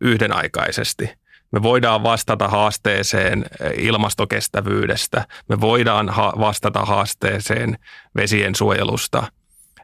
yhdenaikaisesti. 0.00 1.10
Me 1.52 1.62
voidaan 1.62 2.02
vastata 2.02 2.48
haasteeseen 2.48 3.44
ilmastokestävyydestä, 3.78 5.26
me 5.48 5.60
voidaan 5.60 6.08
ha- 6.08 6.34
vastata 6.38 6.80
haasteeseen 6.80 7.78
vesien 8.16 8.54
suojelusta 8.54 9.32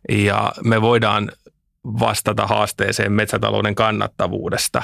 ja 0.09 0.53
me 0.65 0.83
voidaan 0.83 1.33
vastata 1.85 2.47
haasteeseen 2.47 3.13
metsätalouden 3.13 3.75
kannattavuudesta. 3.75 4.83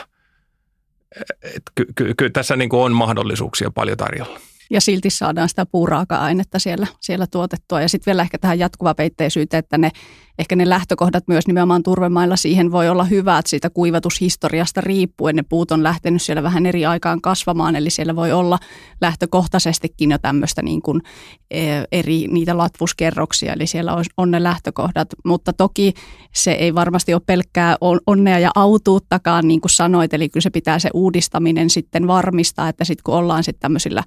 Kyllä 1.75 1.93
ky- 1.95 2.15
ky- 2.17 2.31
tässä 2.31 2.57
niin 2.57 2.69
kuin 2.69 2.81
on 2.81 2.93
mahdollisuuksia 2.93 3.71
paljon 3.71 3.97
tarjolla 3.97 4.41
ja 4.71 4.81
silti 4.81 5.11
saadaan 5.11 5.49
sitä 5.49 5.67
puuraaka-ainetta 5.67 6.59
siellä, 6.59 6.87
siellä 7.01 7.27
tuotettua. 7.27 7.81
Ja 7.81 7.89
sitten 7.89 8.13
vielä 8.13 8.23
ehkä 8.23 8.39
tähän 8.39 8.59
jatkuvapeitteisyyteen, 8.59 9.59
että 9.59 9.79
ne, 9.79 9.91
ehkä 10.39 10.57
ne 10.57 10.69
lähtökohdat 10.69 11.29
myös 11.29 11.47
nimenomaan 11.47 11.83
turvemailla 11.83 12.37
siihen 12.37 12.73
voi 12.73 12.89
olla 12.89 13.05
hyvät 13.05 13.47
siitä 13.47 13.71
kuivatushistoriasta 13.71 14.81
riippuen. 14.81 15.37
Ne 15.37 15.43
puut 15.49 15.71
on 15.71 15.83
lähtenyt 15.83 16.23
siellä 16.23 16.43
vähän 16.43 16.67
eri 16.67 16.87
aikaan 16.87 17.21
kasvamaan, 17.21 17.77
eli 17.77 17.91
siellä 17.91 18.17
voi 18.17 18.33
olla 18.33 18.59
lähtökohtaisestikin 19.01 20.11
jo 20.11 20.19
tämmöistä 20.19 20.63
niin 20.63 20.83
kuin 20.83 21.03
e, 21.51 21.67
eri 21.93 22.27
niitä 22.31 22.59
latvuskerroksia, 22.59 23.53
eli 23.53 23.67
siellä 23.67 23.97
on 24.17 24.31
ne 24.31 24.43
lähtökohdat. 24.43 25.09
Mutta 25.25 25.53
toki 25.53 25.93
se 26.35 26.53
ei 26.53 26.75
varmasti 26.75 27.15
ole 27.15 27.23
pelkkää 27.27 27.77
onnea 28.07 28.39
ja 28.39 28.51
autuuttakaan, 28.55 29.49
niin 29.49 29.61
kuin 29.61 29.71
sanoit, 29.71 30.15
eli 30.15 30.29
kyllä 30.29 30.43
se 30.43 30.51
pitää 30.51 30.79
se 30.79 30.91
uudistaminen 30.95 31.71
sitten 31.71 32.07
varmistaa, 32.07 32.69
että 32.69 32.85
sitten 32.85 33.03
kun 33.05 33.15
ollaan 33.15 33.45
sitten 33.45 33.61
tämmöisillä 33.61 34.03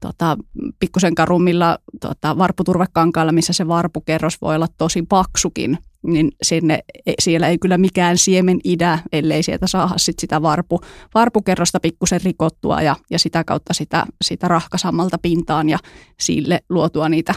tota, 0.00 0.36
pikkusen 0.78 1.14
karummilla 1.14 1.78
tota, 2.00 2.38
varputurvekankailla, 2.38 3.32
missä 3.32 3.52
se 3.52 3.68
varpukerros 3.68 4.40
voi 4.40 4.54
olla 4.54 4.66
tosi 4.78 5.02
paksukin, 5.02 5.65
niin 6.06 6.32
sinne, 6.42 6.78
e, 7.06 7.12
siellä 7.18 7.48
ei 7.48 7.58
kyllä 7.58 7.78
mikään 7.78 8.18
siemen 8.18 8.58
idä, 8.64 8.98
ellei 9.12 9.42
sieltä 9.42 9.66
saada 9.66 9.94
sit 9.96 10.18
sitä 10.18 10.42
varpu, 10.42 10.80
varpukerrosta 11.14 11.80
pikkusen 11.80 12.20
rikottua 12.24 12.82
ja, 12.82 12.96
ja 13.10 13.18
sitä 13.18 13.44
kautta 13.44 13.74
sitä, 13.74 14.06
sitä 14.24 14.48
rahkasammalta 14.48 15.18
pintaan 15.18 15.68
ja 15.68 15.78
sille 16.20 16.60
luotua 16.68 17.08
niitä 17.08 17.34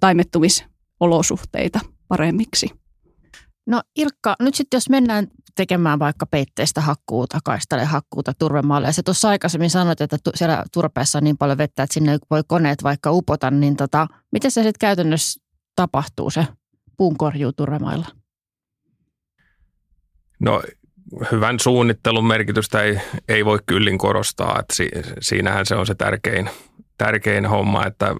taimettumisolosuhteita 0.00 1.80
paremmiksi. 2.08 2.70
No 3.66 3.82
Ilkka, 3.96 4.36
nyt 4.40 4.54
sitten 4.54 4.76
jos 4.76 4.88
mennään 4.88 5.26
tekemään 5.56 5.98
vaikka 5.98 6.26
peitteistä 6.26 6.80
hakkuuta, 6.80 7.38
kaistalle 7.44 7.84
hakkuuta 7.84 8.32
turvemaalle. 8.38 8.88
Ja 8.88 8.92
se 8.92 9.02
tuossa 9.02 9.28
aikaisemmin 9.28 9.70
sanoit, 9.70 10.00
että 10.00 10.16
tu- 10.24 10.30
siellä 10.34 10.64
turpeessa 10.72 11.18
on 11.18 11.24
niin 11.24 11.38
paljon 11.38 11.58
vettä, 11.58 11.82
että 11.82 11.94
sinne 11.94 12.18
voi 12.30 12.42
koneet 12.46 12.82
vaikka 12.82 13.12
upota, 13.12 13.50
niin 13.50 13.76
tota, 13.76 14.06
miten 14.32 14.50
se 14.50 14.62
sitten 14.62 14.78
käytännössä 14.80 15.40
tapahtuu 15.76 16.30
se 16.30 16.46
puunkorjuu 16.96 17.52
turvemailla? 17.52 18.06
No 20.40 20.62
hyvän 21.32 21.60
suunnittelun 21.60 22.26
merkitystä 22.26 22.82
ei, 22.82 23.00
ei 23.28 23.44
voi 23.44 23.58
kyllin 23.66 23.98
korostaa, 23.98 24.60
että 24.60 24.74
si, 24.74 24.88
siinähän 25.20 25.66
se 25.66 25.74
on 25.74 25.86
se 25.86 25.94
tärkein, 25.94 26.50
tärkein 26.98 27.46
homma, 27.46 27.86
että 27.86 28.14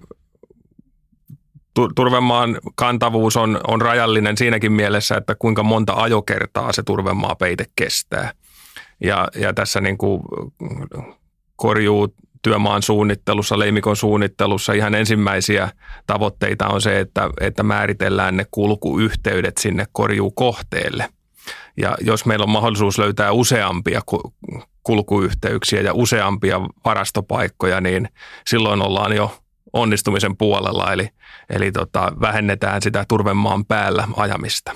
turvemaan 1.95 2.57
kantavuus 2.75 3.37
on, 3.37 3.59
on 3.67 3.81
rajallinen 3.81 4.37
siinäkin 4.37 4.71
mielessä, 4.71 5.15
että 5.17 5.35
kuinka 5.39 5.63
monta 5.63 5.93
ajokertaa 5.93 6.73
se 6.73 6.83
turvemaa 6.83 7.35
peite 7.35 7.65
kestää. 7.75 8.31
Ja, 9.03 9.27
ja 9.35 9.53
tässä 9.53 9.81
niin 9.81 9.97
kuin 9.97 10.21
korjuu 11.55 12.15
työmaan 12.45 12.81
suunnittelussa, 12.81 13.59
leimikon 13.59 13.95
suunnittelussa 13.95 14.73
ihan 14.73 14.95
ensimmäisiä 14.95 15.69
tavoitteita 16.07 16.67
on 16.67 16.81
se, 16.81 16.99
että, 16.99 17.29
että 17.41 17.63
määritellään 17.63 18.37
ne 18.37 18.45
kulkuyhteydet 18.51 19.57
sinne 19.57 19.85
korjuukohteelle. 19.91 21.09
Ja 21.77 21.97
jos 22.01 22.25
meillä 22.25 22.43
on 22.43 22.49
mahdollisuus 22.49 22.97
löytää 22.97 23.31
useampia 23.31 24.01
kulkuyhteyksiä 24.83 25.81
ja 25.81 25.93
useampia 25.93 26.61
varastopaikkoja, 26.85 27.81
niin 27.81 28.09
silloin 28.49 28.81
ollaan 28.81 29.15
jo 29.15 29.37
onnistumisen 29.73 30.37
puolella, 30.37 30.93
eli, 30.93 31.09
eli 31.49 31.71
tota, 31.71 32.11
vähennetään 32.21 32.81
sitä 32.81 33.05
turvemaan 33.07 33.65
päällä 33.65 34.07
ajamista. 34.17 34.71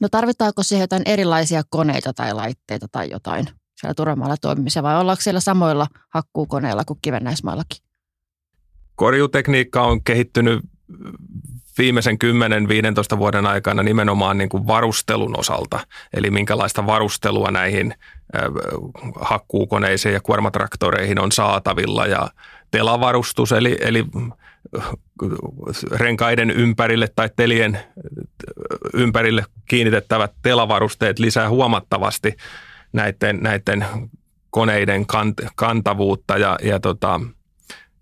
No 0.00 0.08
tarvitaanko 0.10 0.62
siihen 0.62 0.84
jotain 0.84 1.02
erilaisia 1.06 1.62
koneita 1.70 2.12
tai 2.12 2.34
laitteita 2.34 2.86
tai 2.92 3.10
jotain 3.10 3.46
siellä 3.84 3.94
turvemaalla 3.94 4.36
toimimiseen 4.36 4.82
vai 4.82 5.00
ollaanko 5.00 5.20
siellä 5.20 5.40
samoilla 5.40 5.86
hakkuukoneilla 6.14 6.84
kuin 6.84 6.98
kivennäismaillakin? 7.02 7.78
Korjutekniikka 8.94 9.82
on 9.82 10.04
kehittynyt 10.04 10.60
viimeisen 11.78 12.16
10-15 13.14 13.18
vuoden 13.18 13.46
aikana 13.46 13.82
nimenomaan 13.82 14.38
niin 14.38 14.48
kuin 14.48 14.66
varustelun 14.66 15.38
osalta, 15.38 15.80
eli 16.12 16.30
minkälaista 16.30 16.86
varustelua 16.86 17.50
näihin 17.50 17.94
hakkuukoneisiin 19.20 20.14
ja 20.14 20.20
kuormatraktoreihin 20.20 21.20
on 21.20 21.32
saatavilla 21.32 22.06
ja 22.06 22.28
telavarustus, 22.70 23.52
eli, 23.52 23.78
eli 23.80 24.04
renkaiden 25.90 26.50
ympärille 26.50 27.08
tai 27.16 27.30
telien 27.36 27.78
ympärille 28.94 29.44
kiinnitettävät 29.68 30.32
telavarusteet 30.42 31.18
lisää 31.18 31.48
huomattavasti 31.48 32.36
näiden, 32.94 33.38
näiden 33.42 33.86
koneiden 34.50 35.06
kant, 35.06 35.40
kantavuutta 35.56 36.38
ja, 36.38 36.58
ja 36.62 36.80
tota, 36.80 37.20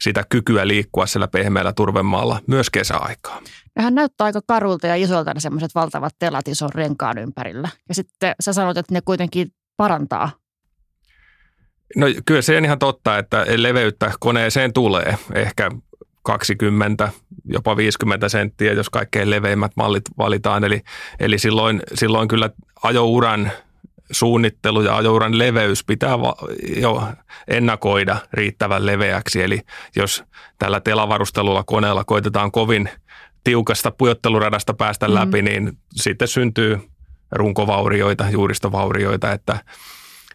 sitä 0.01 0.25
kykyä 0.29 0.69
liikkua 0.69 1.07
siellä 1.07 1.29
pehmeällä 1.29 1.73
turvemaalla 1.73 2.41
myös 2.47 2.71
kesäaikaa. 2.71 3.41
Nehän 3.77 3.95
näyttää 3.95 4.25
aika 4.25 4.41
karulta 4.47 4.87
ja 4.87 4.97
isolta 4.97 5.35
ne 5.35 5.41
semmoiset 5.41 5.75
valtavat 5.75 6.15
telat 6.19 6.49
ison 6.49 6.71
renkaan 6.75 7.19
ympärillä. 7.19 7.69
Ja 7.89 7.95
sitten 7.95 8.35
sä 8.41 8.53
sanot, 8.53 8.77
että 8.77 8.95
ne 8.95 9.01
kuitenkin 9.05 9.49
parantaa 9.77 10.31
No 11.97 12.07
kyllä 12.27 12.43
se 12.43 12.57
on 12.57 12.65
ihan 12.65 12.79
totta, 12.79 13.19
että 13.19 13.45
leveyttä 13.57 14.13
koneeseen 14.21 14.73
tulee 14.73 15.17
ehkä 15.35 15.71
20, 16.23 17.09
jopa 17.45 17.77
50 17.77 18.29
senttiä, 18.29 18.73
jos 18.73 18.91
kaikkein 18.91 19.31
leveimmät 19.31 19.73
mallit 19.77 20.05
valitaan. 20.19 20.65
Eli, 20.65 20.81
eli 21.21 21.39
silloin, 21.39 21.83
silloin 21.95 22.29
kyllä 22.29 22.51
ajouran 22.83 23.53
suunnittelu 24.13 24.83
ja 24.83 24.97
ajouran 24.97 25.39
leveys 25.39 25.85
pitää 25.85 26.19
jo 26.77 27.09
ennakoida 27.49 28.17
riittävän 28.33 28.87
leveäksi. 28.87 29.43
Eli 29.43 29.61
jos 29.97 30.25
tällä 30.59 30.81
telavarustelulla 30.81 31.65
koneella 31.65 32.05
koitetaan 32.05 32.53
kovin 32.53 32.89
tiukasta 33.45 33.91
pujotteluradasta 33.91 34.75
päästä 34.75 35.09
mm. 35.09 35.15
läpi, 35.15 35.43
niin 35.43 35.79
sitten 35.95 36.29
syntyy 36.29 36.81
runkovaurioita, 37.33 38.31
juuristovaurioita, 38.31 39.33
että 39.33 39.59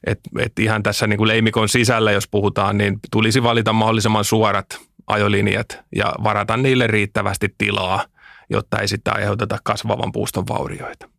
et, 0.08 0.20
et 0.40 0.60
ihan 0.60 0.84
tässä 0.84 1.08
niin 1.08 1.18
kuin 1.18 1.28
leimikon 1.28 1.70
sisällä, 1.70 2.12
jos 2.12 2.28
puhutaan, 2.28 2.78
niin 2.78 3.00
tulisi 3.12 3.44
valita 3.44 3.74
mahdollisimman 3.74 4.26
suorat 4.26 4.66
ajolinjat 5.08 5.80
ja 5.96 6.14
varata 6.24 6.58
niille 6.58 6.88
riittävästi 6.88 7.56
tilaa, 7.58 8.06
jotta 8.50 8.80
ei 8.80 8.88
sitten 8.88 9.16
aiheuteta 9.16 9.58
kasvavan 9.64 10.12
puuston 10.12 10.48
vaurioita. 10.50 11.10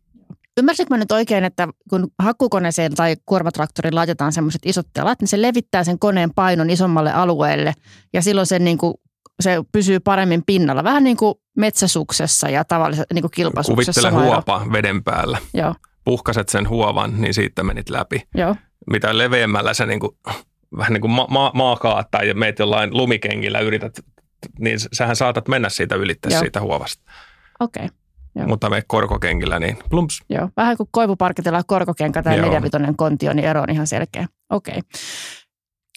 Ymmärsitkö 0.59 0.93
mä 0.93 0.97
nyt 0.97 1.11
oikein, 1.11 1.43
että 1.43 1.67
kun 1.89 2.07
hakkukoneeseen 2.19 2.95
tai 2.95 3.15
kuormatraktoriin 3.25 3.95
laitetaan 3.95 4.31
semmoiset 4.31 4.61
isot 4.65 4.87
telat, 4.93 5.21
niin 5.21 5.27
se 5.27 5.41
levittää 5.41 5.83
sen 5.83 5.99
koneen 5.99 6.33
painon 6.33 6.69
isommalle 6.69 7.11
alueelle 7.11 7.73
ja 8.13 8.21
silloin 8.21 8.47
se, 8.47 8.59
niin 8.59 8.77
kuin, 8.77 8.93
se 9.39 9.55
pysyy 9.71 9.99
paremmin 9.99 10.43
pinnalla. 10.45 10.83
Vähän 10.83 11.03
niin 11.03 11.17
kuin 11.17 11.35
metsäsuksessa 11.57 12.49
ja 12.49 12.65
tavallisessa 12.65 13.13
niin 13.13 13.23
kuin 13.23 13.31
kilpasuksessa. 13.31 14.01
Kuvittele 14.01 14.25
huopa 14.25 14.65
veden 14.71 15.03
päällä. 15.03 15.37
Joo. 15.53 15.75
Puhkaset 16.05 16.49
sen 16.49 16.69
huovan, 16.69 17.21
niin 17.21 17.33
siitä 17.33 17.63
menit 17.63 17.89
läpi. 17.89 18.27
Joo. 18.35 18.55
Mitä 18.91 19.17
leveämmällä 19.17 19.73
se 19.73 19.85
niin 19.85 19.99
kuin, 19.99 20.11
vähän 20.77 20.93
niin 20.93 21.01
kuin 21.01 21.11
ma- 21.11 21.27
ma- 21.29 21.51
maakaat 21.55 22.11
tai 22.11 22.33
meet 22.33 22.59
jollain 22.59 22.97
lumikengillä 22.97 23.59
yrität, 23.59 23.99
niin 24.59 24.77
sähän 24.93 25.15
saatat 25.15 25.47
mennä 25.47 25.69
siitä 25.69 25.95
ylitse 25.95 26.29
siitä 26.39 26.61
huovasta. 26.61 27.03
Okei. 27.59 27.85
Okay. 27.85 27.98
Joo. 28.35 28.47
Mutta 28.47 28.69
me 28.69 28.83
korkokengillä, 28.87 29.59
niin 29.59 29.77
plumps. 29.89 30.21
Joo, 30.29 30.49
vähän 30.57 30.77
kuin 30.77 30.89
koivuparkitella 30.91 31.63
korkokenkä 31.63 32.23
tai 32.23 32.37
neljävitonen 32.37 32.95
kontio, 32.95 33.33
niin 33.33 33.45
ero 33.45 33.61
on 33.61 33.69
ihan 33.69 33.87
selkeä. 33.87 34.27
Okei. 34.49 34.77
Okay. 34.77 34.89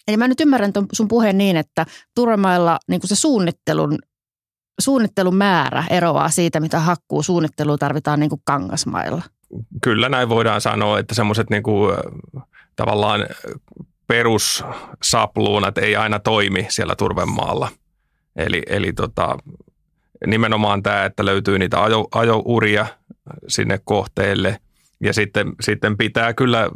Eli 0.07 0.17
mä 0.17 0.27
nyt 0.27 0.41
ymmärrän 0.41 0.73
ton 0.73 0.85
sun 0.91 1.07
puheen 1.07 1.37
niin, 1.37 1.57
että 1.57 1.85
turvemailla 2.15 2.79
niin 2.87 3.01
se 3.03 3.15
suunnittelun, 3.15 3.99
suunnittelun 4.81 5.35
määrä 5.35 5.83
eroaa 5.89 6.29
siitä, 6.29 6.59
mitä 6.59 6.79
hakkuu 6.79 7.23
suunnittelua 7.23 7.77
tarvitaan 7.77 8.19
niin 8.19 8.29
kuin 8.29 8.41
kangasmailla. 8.45 9.21
Kyllä 9.83 10.09
näin 10.09 10.29
voidaan 10.29 10.61
sanoa, 10.61 10.99
että 10.99 11.15
semmoiset 11.15 11.49
niin 11.49 11.63
kuin, 11.63 11.97
tavallaan 12.75 13.25
perussapluunat 14.07 15.77
ei 15.77 15.95
aina 15.95 16.19
toimi 16.19 16.65
siellä 16.69 16.95
turvemaalla. 16.95 17.69
Eli, 18.35 18.61
eli 18.67 18.93
tota, 18.93 19.37
nimenomaan 20.27 20.83
tämä, 20.83 21.05
että 21.05 21.25
löytyy 21.25 21.59
niitä 21.59 21.83
ajo, 21.83 22.07
ajouria 22.11 22.85
sinne 23.47 23.79
kohteelle. 23.85 24.57
Ja 25.01 25.13
sitten, 25.13 25.53
sitten 25.61 25.97
pitää 25.97 26.33
kyllä 26.33 26.69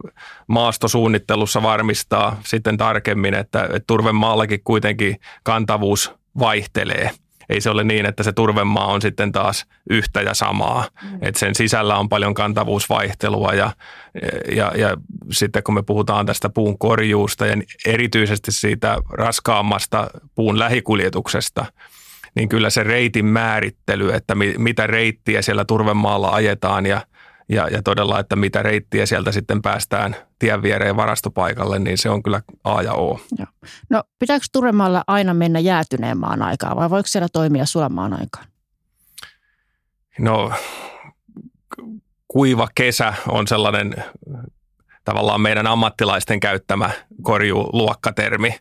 maastosuunnittelussa 0.48 1.64
varmistaa 1.64 2.42
sitten 2.46 2.78
tarkemmin, 2.78 3.34
että, 3.34 3.64
että 3.64 3.84
turvemaallakin 3.88 4.62
kuitenkin 4.64 5.20
kantavuus 5.44 6.12
vaihtelee. 6.40 7.12
Ei 7.50 7.62
se 7.62 7.70
ole 7.70 7.84
niin, 7.84 8.06
että 8.06 8.24
se 8.24 8.34
turvemaa 8.34 8.86
on 8.86 9.02
sitten 9.02 9.32
taas 9.32 9.66
yhtä 9.90 10.22
ja 10.22 10.34
samaa. 10.34 10.88
Mm. 11.04 11.20
Että 11.22 11.40
sen 11.40 11.56
sisällä 11.56 11.98
on 11.98 12.10
paljon 12.10 12.34
kantavuusvaihtelua 12.34 13.54
ja, 13.54 13.72
ja, 14.56 14.72
ja 14.76 14.98
sitten 15.32 15.64
kun 15.64 15.74
me 15.74 15.84
puhutaan 15.84 16.26
tästä 16.26 16.50
puun 16.50 16.78
korjuusta 16.78 17.46
ja 17.46 17.58
erityisesti 17.86 18.52
siitä 18.52 18.98
raskaammasta 19.10 20.08
puun 20.36 20.60
lähikuljetuksesta– 20.60 21.66
niin 22.38 22.50
kyllä 22.50 22.70
se 22.70 22.84
reitin 22.84 23.26
määrittely, 23.26 24.14
että 24.14 24.36
mi, 24.36 24.54
mitä 24.58 24.88
reittiä 24.88 25.42
siellä 25.42 25.66
turvemaalla 25.66 26.30
ajetaan 26.30 26.86
ja, 26.86 27.02
ja, 27.50 27.68
ja 27.68 27.84
todella, 27.84 28.20
että 28.20 28.36
mitä 28.36 28.64
reittiä 28.64 29.06
sieltä 29.06 29.32
sitten 29.32 29.62
päästään 29.62 30.16
tien 30.40 30.62
viereen 30.62 30.96
varastopaikalle, 30.96 31.80
niin 31.80 31.98
se 31.98 32.10
on 32.10 32.24
kyllä 32.24 32.42
A 32.64 32.82
ja 32.82 32.94
O. 32.94 33.20
Joo. 33.38 33.48
No 33.90 34.04
pitääkö 34.20 34.46
turvemaalla 34.52 35.04
aina 35.08 35.34
mennä 35.34 35.60
jäätyneen 35.60 36.18
maan 36.18 36.42
aikaa 36.42 36.76
vai 36.76 36.90
voiko 36.90 37.08
siellä 37.08 37.28
toimia 37.34 37.66
sulamaan 37.66 38.14
aikaan? 38.14 38.46
No 40.20 40.52
kuiva 42.28 42.68
kesä 42.76 43.14
on 43.28 43.48
sellainen 43.48 43.96
tavallaan 45.08 45.42
meidän 45.42 45.68
ammattilaisten 45.68 46.40
käyttämä 46.40 46.90
korjuluokkatermi. 47.22 48.56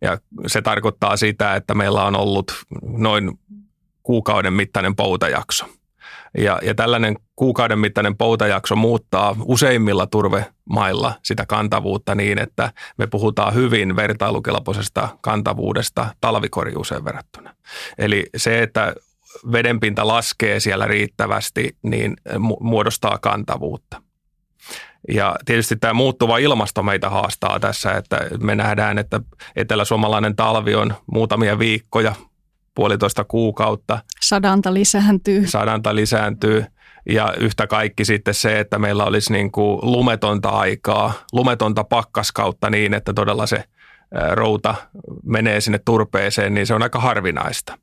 Ja 0.00 0.18
se 0.46 0.62
tarkoittaa 0.62 1.16
sitä, 1.16 1.54
että 1.54 1.74
meillä 1.74 2.04
on 2.04 2.16
ollut 2.16 2.52
noin 2.82 3.38
kuukauden 4.02 4.52
mittainen 4.52 4.96
poutajakso. 4.96 5.66
Ja, 6.38 6.58
ja 6.62 6.74
tällainen 6.74 7.16
kuukauden 7.36 7.78
mittainen 7.78 8.16
poutajakso 8.16 8.76
muuttaa 8.76 9.36
useimmilla 9.44 10.06
turvemailla 10.06 11.14
sitä 11.22 11.46
kantavuutta 11.46 12.14
niin, 12.14 12.38
että 12.38 12.72
me 12.96 13.06
puhutaan 13.06 13.54
hyvin 13.54 13.96
vertailukelpoisesta 13.96 15.08
kantavuudesta 15.20 16.14
talvikorjuuseen 16.20 17.04
verrattuna. 17.04 17.54
Eli 17.98 18.26
se, 18.36 18.62
että 18.62 18.94
vedenpinta 19.52 20.06
laskee 20.06 20.60
siellä 20.60 20.86
riittävästi, 20.86 21.76
niin 21.82 22.16
muodostaa 22.60 23.18
kantavuutta. 23.18 24.02
Ja 25.08 25.36
tietysti 25.44 25.76
tämä 25.76 25.92
muuttuva 25.92 26.38
ilmasto 26.38 26.82
meitä 26.82 27.10
haastaa 27.10 27.60
tässä, 27.60 27.92
että 27.92 28.20
me 28.40 28.54
nähdään, 28.54 28.98
että 28.98 29.20
eteläsuomalainen 29.56 30.36
talvi 30.36 30.74
on 30.74 30.94
muutamia 31.12 31.58
viikkoja, 31.58 32.14
puolitoista 32.74 33.24
kuukautta. 33.24 33.98
Sadanta 34.20 34.74
lisääntyy. 34.74 35.46
Sadanta 35.46 35.94
lisääntyy. 35.94 36.64
Ja 37.08 37.34
yhtä 37.40 37.66
kaikki 37.66 38.04
sitten 38.04 38.34
se, 38.34 38.60
että 38.60 38.78
meillä 38.78 39.04
olisi 39.04 39.32
niin 39.32 39.52
kuin 39.52 39.78
lumetonta 39.82 40.48
aikaa, 40.48 41.12
lumetonta 41.32 41.84
pakkaskautta 41.84 42.70
niin, 42.70 42.94
että 42.94 43.12
todella 43.12 43.46
se 43.46 43.64
routa 44.32 44.74
menee 45.24 45.60
sinne 45.60 45.80
turpeeseen, 45.84 46.54
niin 46.54 46.66
se 46.66 46.74
on 46.74 46.82
aika 46.82 47.00
harvinaista. 47.00 47.78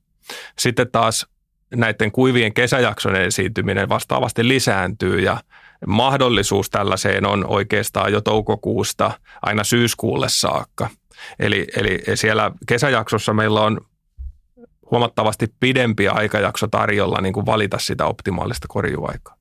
Sitten 0.59 0.91
taas 0.91 1.27
näiden 1.75 2.11
kuivien 2.11 2.53
kesäjaksojen 2.53 3.21
esiintyminen 3.21 3.89
vastaavasti 3.89 4.47
lisääntyy 4.47 5.19
ja 5.19 5.37
mahdollisuus 5.87 6.69
tällaiseen 6.69 7.25
on 7.25 7.45
oikeastaan 7.47 8.11
jo 8.11 8.21
toukokuusta 8.21 9.11
aina 9.41 9.63
syyskuulle 9.63 10.29
saakka. 10.29 10.89
Eli, 11.39 11.67
eli 11.75 12.03
siellä 12.15 12.51
kesäjaksossa 12.67 13.33
meillä 13.33 13.61
on 13.61 13.81
huomattavasti 14.91 15.53
pidempi 15.59 16.07
aikajakso 16.07 16.67
tarjolla 16.67 17.21
niin 17.21 17.33
kuin 17.33 17.45
valita 17.45 17.77
sitä 17.79 18.05
optimaalista 18.05 18.67
korjuaikaa. 18.69 19.39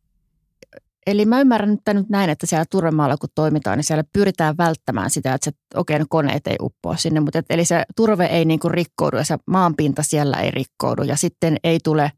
Eli 1.06 1.26
mä 1.26 1.40
ymmärrän 1.40 1.70
nyt, 1.70 1.80
nyt 1.92 2.08
näin, 2.08 2.30
että 2.30 2.46
siellä 2.46 2.64
turvemaalla 2.70 3.16
kun 3.16 3.28
toimitaan, 3.34 3.78
niin 3.78 3.84
siellä 3.84 4.04
pyritään 4.12 4.56
välttämään 4.56 5.10
sitä, 5.10 5.34
että 5.34 5.44
se, 5.44 5.50
okei, 5.74 5.94
okay, 5.94 5.98
no 5.98 6.06
koneet 6.08 6.46
ei 6.46 6.56
uppoa 6.60 6.96
sinne, 6.96 7.20
mutta 7.20 7.38
et, 7.38 7.46
eli 7.50 7.64
se 7.64 7.84
turve 7.96 8.24
ei 8.24 8.44
niin 8.44 8.60
kuin 8.60 8.74
rikkoudu 8.74 9.16
ja 9.16 9.24
se 9.24 9.36
maanpinta 9.46 10.02
siellä 10.02 10.36
ei 10.36 10.50
rikkoudu 10.50 11.02
ja 11.02 11.16
sitten 11.16 11.56
ei 11.64 11.78
tule 11.84 12.12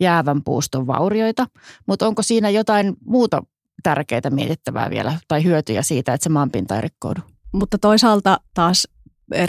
jäävän 0.00 0.42
puuston 0.44 0.86
vaurioita. 0.86 1.46
Mutta 1.86 2.06
onko 2.06 2.22
siinä 2.22 2.50
jotain 2.50 2.96
muuta 3.04 3.42
tärkeitä 3.82 4.30
mietittävää 4.30 4.90
vielä 4.90 5.12
tai 5.28 5.44
hyötyjä 5.44 5.82
siitä, 5.82 6.14
että 6.14 6.24
se 6.24 6.30
maanpinta 6.30 6.76
ei 6.76 6.80
rikkoudu. 6.80 7.20
Mutta 7.52 7.78
toisaalta 7.78 8.40
taas 8.54 8.88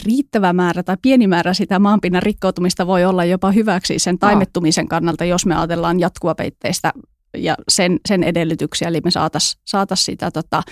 riittävä 0.05 0.53
määrä 0.53 0.83
tai 0.83 0.97
pieni 1.01 1.27
määrä 1.27 1.53
sitä 1.53 1.79
maanpinnan 1.79 2.23
rikkoutumista 2.23 2.88
voi 2.88 3.05
olla 3.05 3.25
jopa 3.25 3.51
hyväksi 3.51 3.99
sen 3.99 4.19
taimettumisen 4.19 4.88
kannalta, 4.88 5.25
jos 5.25 5.45
me 5.45 5.55
ajatellaan 5.55 5.99
jatkuvapeitteistä 5.99 6.93
ja 7.38 7.55
sen, 7.69 7.99
sen 8.07 8.23
edellytyksiä, 8.23 8.88
eli 8.88 9.01
me 9.03 9.12
saataisiin 9.12 9.62
saatais 9.65 10.05
sitä 10.05 10.31
tota, 10.31 10.63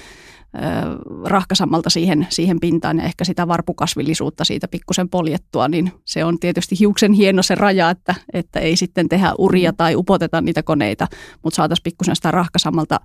rahkasammalta 1.25 1.89
siihen, 1.89 2.27
siihen 2.29 2.59
pintaan 2.59 2.97
ja 2.97 3.03
ehkä 3.03 3.23
sitä 3.23 3.47
varpukasvillisuutta 3.47 4.43
siitä 4.43 4.67
pikkusen 4.67 5.09
poljettua, 5.09 5.67
niin 5.67 5.91
se 6.05 6.25
on 6.25 6.39
tietysti 6.39 6.79
hiuksen 6.79 7.13
hieno 7.13 7.43
se 7.43 7.55
raja, 7.55 7.89
että, 7.89 8.15
että 8.33 8.59
ei 8.59 8.75
sitten 8.75 9.09
tehdä 9.09 9.33
uria 9.37 9.73
tai 9.73 9.95
upoteta 9.95 10.41
niitä 10.41 10.63
koneita, 10.63 11.07
mutta 11.43 11.55
saataisiin 11.55 11.83
pikkusen 11.83 12.15
sitä 12.15 12.31
rahkasammalta 12.31 12.99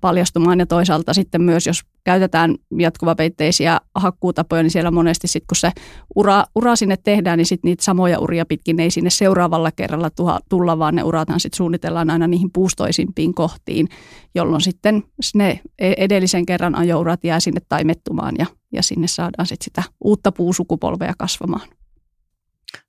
paljastumaan. 0.00 0.58
Ja 0.58 0.66
toisaalta 0.66 1.14
sitten 1.14 1.42
myös, 1.42 1.66
jos 1.66 1.82
käytetään 2.04 2.54
jatkuvapeitteisiä 2.78 3.80
hakkuutapoja, 3.94 4.62
niin 4.62 4.70
siellä 4.70 4.90
monesti 4.90 5.28
sitten 5.28 5.46
kun 5.46 5.56
se 5.56 5.72
ura, 6.14 6.44
ura 6.54 6.76
sinne 6.76 6.96
tehdään, 6.96 7.38
niin 7.38 7.46
sitten 7.46 7.68
niitä 7.68 7.84
samoja 7.84 8.18
uria 8.18 8.46
pitkin 8.46 8.80
ei 8.80 8.90
sinne 8.90 9.10
seuraavalla 9.10 9.72
kerralla 9.72 10.10
tuha, 10.10 10.40
tulla, 10.48 10.78
vaan 10.78 10.94
ne 10.94 11.02
urathan 11.02 11.40
sitten 11.40 11.56
suunnitellaan 11.56 12.10
aina 12.10 12.26
niihin 12.26 12.50
puustoisimpiin 12.52 13.34
kohtiin, 13.34 13.88
jolloin 14.34 14.60
sitten 14.60 15.02
ne 15.34 15.60
e-, 15.78 15.94
edellisen 15.96 16.46
kerran 16.46 16.74
ajourat 16.96 17.24
jää 17.24 17.40
sinne 17.40 17.60
taimettumaan 17.68 18.34
ja, 18.38 18.46
ja 18.72 18.82
sinne 18.82 19.06
saadaan 19.06 19.46
sitten 19.46 19.64
sitä 19.64 19.82
uutta 20.04 20.32
puusukupolvea 20.32 21.14
kasvamaan. 21.18 21.68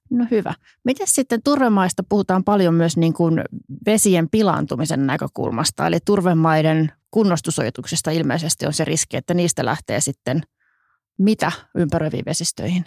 No 0.09 0.25
hyvä. 0.31 0.53
Miten 0.85 1.07
sitten 1.07 1.43
turvemaista 1.43 2.03
puhutaan 2.09 2.43
paljon 2.43 2.73
myös 2.73 2.97
niin 2.97 3.13
kuin 3.13 3.41
vesien 3.85 4.29
pilaantumisen 4.29 5.07
näkökulmasta, 5.07 5.87
eli 5.87 5.97
turvemaiden 6.05 6.91
kunnostusoituksesta 7.11 8.11
ilmeisesti 8.11 8.65
on 8.65 8.73
se 8.73 8.85
riski, 8.85 9.17
että 9.17 9.33
niistä 9.33 9.65
lähtee 9.65 10.01
sitten 10.01 10.41
mitä 11.17 11.51
ympäröiviin 11.75 12.25
vesistöihin? 12.25 12.85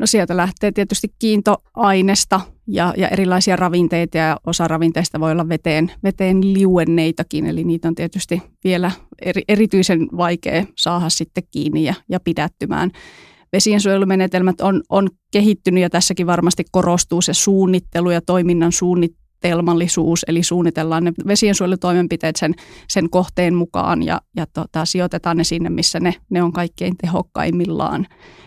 No 0.00 0.06
sieltä 0.06 0.36
lähtee 0.36 0.72
tietysti 0.72 1.08
kiintoainesta 1.18 2.40
ja, 2.66 2.94
ja 2.96 3.08
erilaisia 3.08 3.56
ravinteita 3.56 4.18
ja 4.18 4.36
osa 4.46 4.68
ravinteista 4.68 5.20
voi 5.20 5.32
olla 5.32 5.48
veteen, 5.48 5.92
veteen 6.04 6.54
liuenneitakin, 6.54 7.46
eli 7.46 7.64
niitä 7.64 7.88
on 7.88 7.94
tietysti 7.94 8.42
vielä 8.64 8.90
eri, 9.22 9.42
erityisen 9.48 10.08
vaikea 10.16 10.64
saada 10.76 11.08
sitten 11.08 11.42
kiinni 11.50 11.84
ja, 11.84 11.94
ja 12.08 12.20
pidättymään. 12.20 12.90
Vesiensuojelumenetelmät 13.52 14.60
on, 14.60 14.82
on 14.88 15.08
kehittynyt 15.32 15.82
ja 15.82 15.90
tässäkin 15.90 16.26
varmasti 16.26 16.64
korostuu 16.70 17.22
se 17.22 17.34
suunnittelu 17.34 18.10
ja 18.10 18.20
toiminnan 18.20 18.72
suunnitelmallisuus, 19.40 20.24
eli 20.28 20.42
suunnitellaan 20.42 21.04
ne 21.04 21.12
vesiensuojelutoimenpiteet 21.26 22.36
sen, 22.36 22.54
sen 22.88 23.10
kohteen 23.10 23.54
mukaan 23.54 24.02
ja, 24.02 24.20
ja 24.36 24.46
tota, 24.46 24.84
sijoitetaan 24.84 25.36
ne 25.36 25.44
sinne, 25.44 25.70
missä 25.70 26.00
ne, 26.00 26.14
ne 26.30 26.42
on 26.42 26.52
kaikkein 26.52 26.96
tehokkaimmillaan. 26.96 28.06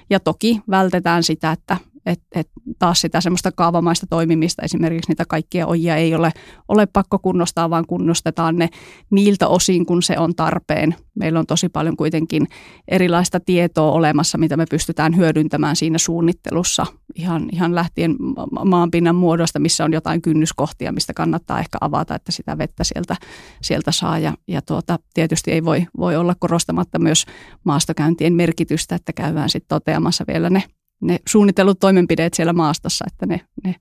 Ja 0.10 0.20
toki 0.20 0.62
vältetään 0.70 1.24
sitä, 1.24 1.52
että 1.52 1.78
että 2.06 2.26
et 2.36 2.50
taas 2.80 3.02
sitä 3.02 3.22
semmoista 3.22 3.52
kaavamaista 3.52 4.08
toimimista, 4.08 4.62
esimerkiksi 4.62 5.12
niitä 5.12 5.26
kaikkia 5.28 5.68
ojia 5.68 5.96
ei 5.96 6.16
ole, 6.16 6.32
ole 6.68 6.86
pakko 6.86 7.20
kunnostaa, 7.20 7.70
vaan 7.70 7.88
kunnostetaan 7.88 8.56
ne 8.56 8.70
niiltä 9.10 9.48
osin, 9.48 9.86
kun 9.86 10.04
se 10.04 10.20
on 10.20 10.36
tarpeen. 10.36 10.96
Meillä 11.16 11.40
on 11.40 11.46
tosi 11.46 11.70
paljon 11.70 11.98
kuitenkin 11.98 12.48
erilaista 12.88 13.40
tietoa 13.40 13.92
olemassa, 13.92 14.38
mitä 14.38 14.58
me 14.58 14.66
pystytään 14.70 15.18
hyödyntämään 15.18 15.76
siinä 15.76 15.98
suunnittelussa, 15.98 16.86
ihan, 17.16 17.50
ihan 17.52 17.76
lähtien 17.76 18.16
maanpinnan 18.66 19.16
muodosta, 19.16 19.60
missä 19.60 19.86
on 19.86 19.94
jotain 19.94 20.22
kynnyskohtia, 20.22 20.92
mistä 20.92 21.14
kannattaa 21.14 21.60
ehkä 21.60 21.78
avata, 21.82 22.16
että 22.16 22.32
sitä 22.32 22.58
vettä 22.58 22.84
sieltä, 22.84 23.16
sieltä 23.62 23.92
saa. 23.92 24.20
Ja, 24.20 24.34
ja 24.48 24.62
tuota, 24.62 25.00
tietysti 25.14 25.52
ei 25.52 25.66
voi, 25.66 25.86
voi 25.98 26.16
olla 26.16 26.36
korostamatta 26.40 27.00
myös 27.00 27.26
maastokäyntien 27.64 28.34
merkitystä, 28.34 28.96
että 28.96 29.14
käydään 29.14 29.50
sitten 29.50 29.70
toteamassa 29.70 30.24
vielä 30.28 30.50
ne 30.50 30.64
ne 31.02 31.20
suunnitellut 31.30 31.80
toimenpiteet 31.80 32.34
siellä 32.34 32.54
maastossa, 32.54 33.06
että 33.08 33.26
ne, 33.26 33.42
ne 33.64 33.76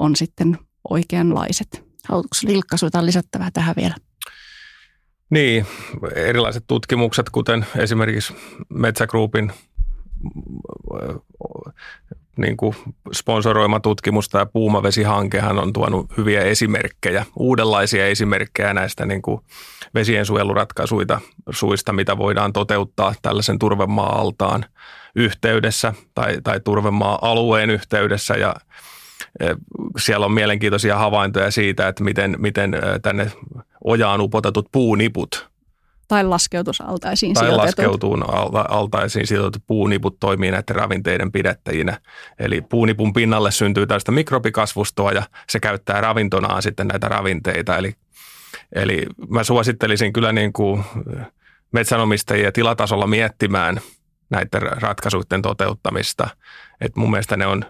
on 0.00 0.16
sitten 0.16 0.58
oikeanlaiset. 0.90 1.84
Haluatko 2.08 2.36
Lilkka 2.44 2.76
sinulta 2.76 3.06
lisättävää 3.06 3.50
tähän 3.50 3.74
vielä? 3.76 3.94
Niin, 5.30 5.66
erilaiset 6.14 6.64
tutkimukset, 6.66 7.30
kuten 7.30 7.66
esimerkiksi 7.76 8.34
Metsägruupin 8.68 9.52
niin 12.38 12.56
kuin 12.56 12.76
sponsoroima 13.12 13.80
tutkimus 13.80 14.28
tämä 14.28 14.46
puumavesihankehan 14.46 15.58
on 15.58 15.72
tuonut 15.72 16.06
hyviä 16.16 16.40
esimerkkejä, 16.40 17.26
uudenlaisia 17.36 18.06
esimerkkejä 18.06 18.74
näistä 18.74 19.06
niin 19.06 19.22
kuin 19.22 19.40
vesien 19.94 20.26
suista, 21.50 21.92
mitä 21.92 22.18
voidaan 22.18 22.52
toteuttaa 22.52 23.14
tällaisen 23.22 23.58
turvemaa-altaan 23.58 24.64
yhteydessä 25.16 25.94
tai, 26.14 26.36
tai 26.44 26.60
turvemaa-alueen 26.60 27.70
yhteydessä. 27.70 28.34
Ja 28.34 28.54
e, 29.40 29.46
siellä 29.98 30.26
on 30.26 30.32
mielenkiintoisia 30.32 30.98
havaintoja 30.98 31.50
siitä, 31.50 31.88
että 31.88 32.04
miten, 32.04 32.36
miten 32.38 32.74
e, 32.74 32.78
tänne 33.02 33.32
ojaan 33.84 34.20
upotetut 34.20 34.68
puuniput 34.72 35.55
tai 36.08 36.24
laskeutusaltaisiin 36.24 37.34
tai 37.34 37.44
sijoitetut. 37.44 37.64
laskeutuun 37.64 38.34
alta, 38.34 38.64
altaisiin 38.68 39.26
sijoitetut 39.26 39.62
puuniput 39.66 40.20
toimii 40.20 40.50
näiden 40.50 40.76
ravinteiden 40.76 41.32
pidettäjinä. 41.32 42.00
Eli 42.38 42.60
puunipun 42.60 43.12
pinnalle 43.12 43.50
syntyy 43.50 43.86
tällaista 43.86 44.12
mikrobikasvustoa 44.12 45.12
ja 45.12 45.22
se 45.48 45.60
käyttää 45.60 46.00
ravintonaan 46.00 46.62
sitten 46.62 46.88
näitä 46.88 47.08
ravinteita. 47.08 47.76
Eli, 47.76 47.94
eli 48.72 49.06
mä 49.28 49.44
suosittelisin 49.44 50.12
kyllä 50.12 50.32
niin 50.32 50.52
kuin 50.52 50.84
metsänomistajia 51.72 52.52
tilatasolla 52.52 53.06
miettimään– 53.06 53.80
näiden 54.30 54.62
ratkaisuiden 54.62 55.42
toteuttamista. 55.42 56.28
Et 56.80 56.96
mun 56.96 57.10
mielestä 57.10 57.36
ne 57.36 57.46
on 57.46 57.64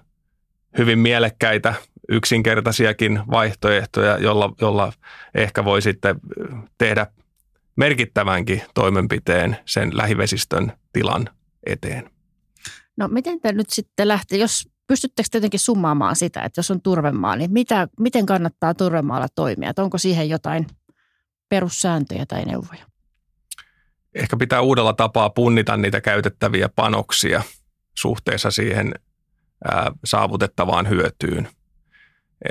hyvin 0.78 0.98
mielekkäitä, 0.98 1.74
yksinkertaisiakin 2.08 3.20
vaihtoehtoja, 3.30 4.18
jolla, 4.18 4.52
jolla 4.60 4.92
ehkä 5.34 5.64
voi 5.64 5.82
sitten 5.82 6.20
tehdä 6.78 7.06
merkittävänkin 7.76 8.62
toimenpiteen 8.74 9.56
sen 9.64 9.96
lähivesistön 9.96 10.72
tilan 10.92 11.28
eteen. 11.66 12.10
No 12.96 13.08
miten 13.08 13.40
te 13.40 13.52
nyt 13.52 13.70
sitten 13.70 14.08
lähtee, 14.08 14.38
jos 14.38 14.68
pystyttekö 14.86 15.28
jotenkin 15.34 15.60
summaamaan 15.60 16.16
sitä, 16.16 16.42
että 16.42 16.58
jos 16.58 16.70
on 16.70 16.82
turvemaa, 16.82 17.36
niin 17.36 17.52
mitä, 17.52 17.88
miten 18.00 18.26
kannattaa 18.26 18.74
turvemaalla 18.74 19.28
toimia? 19.34 19.70
Että 19.70 19.82
onko 19.82 19.98
siihen 19.98 20.28
jotain 20.28 20.66
perussääntöjä 21.48 22.26
tai 22.26 22.44
neuvoja? 22.44 22.86
ehkä 24.16 24.36
pitää 24.36 24.60
uudella 24.60 24.92
tapaa 24.92 25.30
punnita 25.30 25.76
niitä 25.76 26.00
käytettäviä 26.00 26.68
panoksia 26.68 27.42
suhteessa 27.94 28.50
siihen 28.50 28.94
ää, 29.64 29.92
saavutettavaan 30.04 30.88
hyötyyn. 30.88 31.48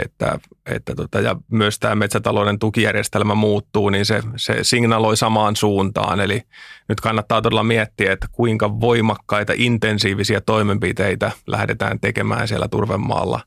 Että, 0.05 0.39
että 0.65 0.95
tota, 0.95 1.19
ja 1.19 1.36
myös 1.51 1.79
tämä 1.79 1.95
metsätalouden 1.95 2.60
tukijärjestelmä 2.60 3.36
muuttuu, 3.36 3.89
niin 3.89 4.05
se, 4.05 4.21
se 4.36 4.58
signaloi 4.62 5.17
samaan 5.17 5.55
suuntaan. 5.55 6.19
Eli 6.19 6.41
nyt 6.89 7.01
kannattaa 7.01 7.41
todella 7.41 7.63
miettiä, 7.63 8.13
että 8.13 8.27
kuinka 8.31 8.79
voimakkaita 8.79 9.53
intensiivisiä 9.55 10.41
toimenpiteitä 10.41 11.31
lähdetään 11.47 11.99
tekemään 11.99 12.47
siellä 12.47 12.67
turvemaalla. 12.67 13.39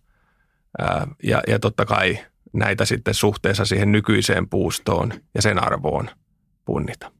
Ää, 0.78 1.06
ja, 1.22 1.42
ja 1.48 1.58
totta 1.58 1.84
kai 1.84 2.18
näitä 2.52 2.84
sitten 2.84 3.14
suhteessa 3.14 3.64
siihen 3.64 3.92
nykyiseen 3.92 4.48
puustoon 4.48 5.12
ja 5.34 5.42
sen 5.42 5.64
arvoon 5.64 6.10
punnita. 6.64 7.12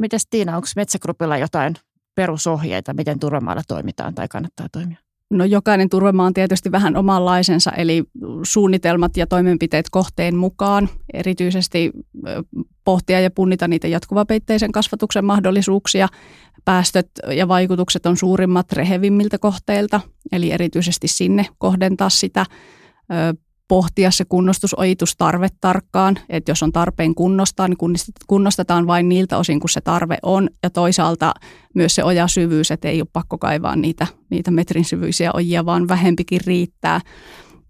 Miten 0.00 0.20
Tiina, 0.30 0.56
onko 0.56 0.68
Metsägrupilla 0.76 1.38
jotain 1.38 1.74
perusohjeita, 2.14 2.94
miten 2.94 3.20
turvemaalla 3.20 3.62
toimitaan 3.68 4.14
tai 4.14 4.28
kannattaa 4.28 4.66
toimia? 4.72 5.05
No 5.30 5.44
jokainen 5.44 5.88
turvemaa 5.88 6.26
on 6.26 6.34
tietysti 6.34 6.72
vähän 6.72 6.96
omanlaisensa, 6.96 7.70
eli 7.70 8.04
suunnitelmat 8.42 9.16
ja 9.16 9.26
toimenpiteet 9.26 9.90
kohteen 9.90 10.36
mukaan. 10.36 10.88
Erityisesti 11.12 11.92
pohtia 12.84 13.20
ja 13.20 13.30
punnita 13.30 13.68
niitä 13.68 13.88
jatkuvapeitteisen 13.88 14.72
kasvatuksen 14.72 15.24
mahdollisuuksia. 15.24 16.08
Päästöt 16.64 17.10
ja 17.30 17.48
vaikutukset 17.48 18.06
on 18.06 18.16
suurimmat 18.16 18.72
rehevimmiltä 18.72 19.38
kohteilta, 19.38 20.00
eli 20.32 20.52
erityisesti 20.52 21.08
sinne 21.08 21.46
kohdentaa 21.58 22.10
sitä 22.10 22.46
pohtia 23.68 24.10
se 24.10 24.24
kunnostusojitustarve 24.24 25.48
tarkkaan, 25.60 26.18
että 26.28 26.50
jos 26.50 26.62
on 26.62 26.72
tarpeen 26.72 27.14
kunnostaa, 27.14 27.68
niin 27.68 27.78
kunnostetaan 28.26 28.86
vain 28.86 29.08
niiltä 29.08 29.38
osin, 29.38 29.60
kun 29.60 29.70
se 29.70 29.80
tarve 29.80 30.18
on. 30.22 30.48
Ja 30.62 30.70
toisaalta 30.70 31.34
myös 31.74 31.94
se 31.94 32.04
ojasyvyys, 32.04 32.70
että 32.70 32.88
ei 32.88 33.00
ole 33.00 33.08
pakko 33.12 33.38
kaivaa 33.38 33.76
niitä, 33.76 34.06
niitä 34.30 34.50
metrin 34.50 34.84
syvyisiä 34.84 35.30
ojia, 35.34 35.66
vaan 35.66 35.88
vähempikin 35.88 36.40
riittää. 36.46 37.00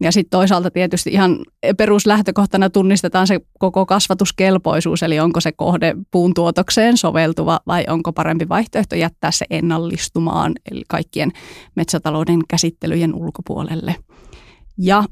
Ja 0.01 0.13
sitten 0.13 0.31
toisaalta 0.31 0.71
tietysti 0.71 1.11
ihan 1.11 1.39
peruslähtökohtana 1.79 2.71
tunnistetaan 2.71 3.27
se 3.27 3.41
koko 3.59 3.87
kasvatuskelpoisuus, 3.87 5.03
eli 5.03 5.21
onko 5.21 5.41
se 5.41 5.53
kohde 5.53 5.97
puun 6.11 6.35
tuotokseen 6.35 6.97
soveltuva 6.97 7.61
vai 7.67 7.85
onko 7.89 8.13
parempi 8.13 8.49
vaihtoehto 8.49 8.95
jättää 8.95 9.31
se 9.31 9.47
ennallistumaan, 9.51 10.53
eli 10.71 10.83
kaikkien 10.89 11.33
metsätalouden 11.77 12.41
käsittelyjen 12.49 13.15
ulkopuolelle. 13.15 13.95
Ja 14.79 15.05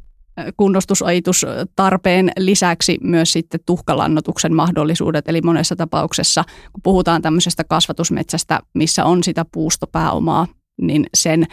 kunnostusajitustarpeen 0.56 2.32
lisäksi 2.38 2.98
myös 3.02 3.32
sitten 3.32 3.60
tuhkalannotuksen 3.66 4.54
mahdollisuudet. 4.54 5.28
Eli 5.28 5.40
monessa 5.40 5.76
tapauksessa, 5.76 6.44
kun 6.72 6.82
puhutaan 6.82 7.22
tämmöisestä 7.22 7.64
kasvatusmetsästä, 7.64 8.60
missä 8.74 9.04
on 9.04 9.24
sitä 9.24 9.44
puustopääomaa, 9.52 10.46
niin 10.80 11.06
sen 11.14 11.46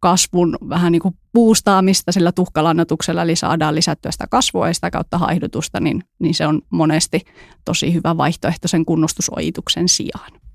kasvun 0.00 0.56
vähän 0.68 0.92
niin 0.92 1.02
kuin 1.02 1.14
puustaamista 1.32 2.12
sillä 2.12 2.32
tuhkalannotuksella, 2.32 3.22
eli 3.22 3.36
saadaan 3.36 3.74
lisättyä 3.74 4.12
sitä 4.12 4.26
kasvua 4.30 4.68
ja 4.68 4.74
sitä 4.74 4.90
kautta 4.90 5.18
haihdutusta, 5.18 5.80
niin, 5.80 6.02
niin 6.18 6.34
se 6.34 6.46
on 6.46 6.62
monesti 6.70 7.20
tosi 7.64 7.94
hyvä 7.94 8.16
vaihtoehto 8.16 8.68
sen 8.68 8.84
kunnostusojituksen 8.84 9.88
sijaan. 9.88 10.45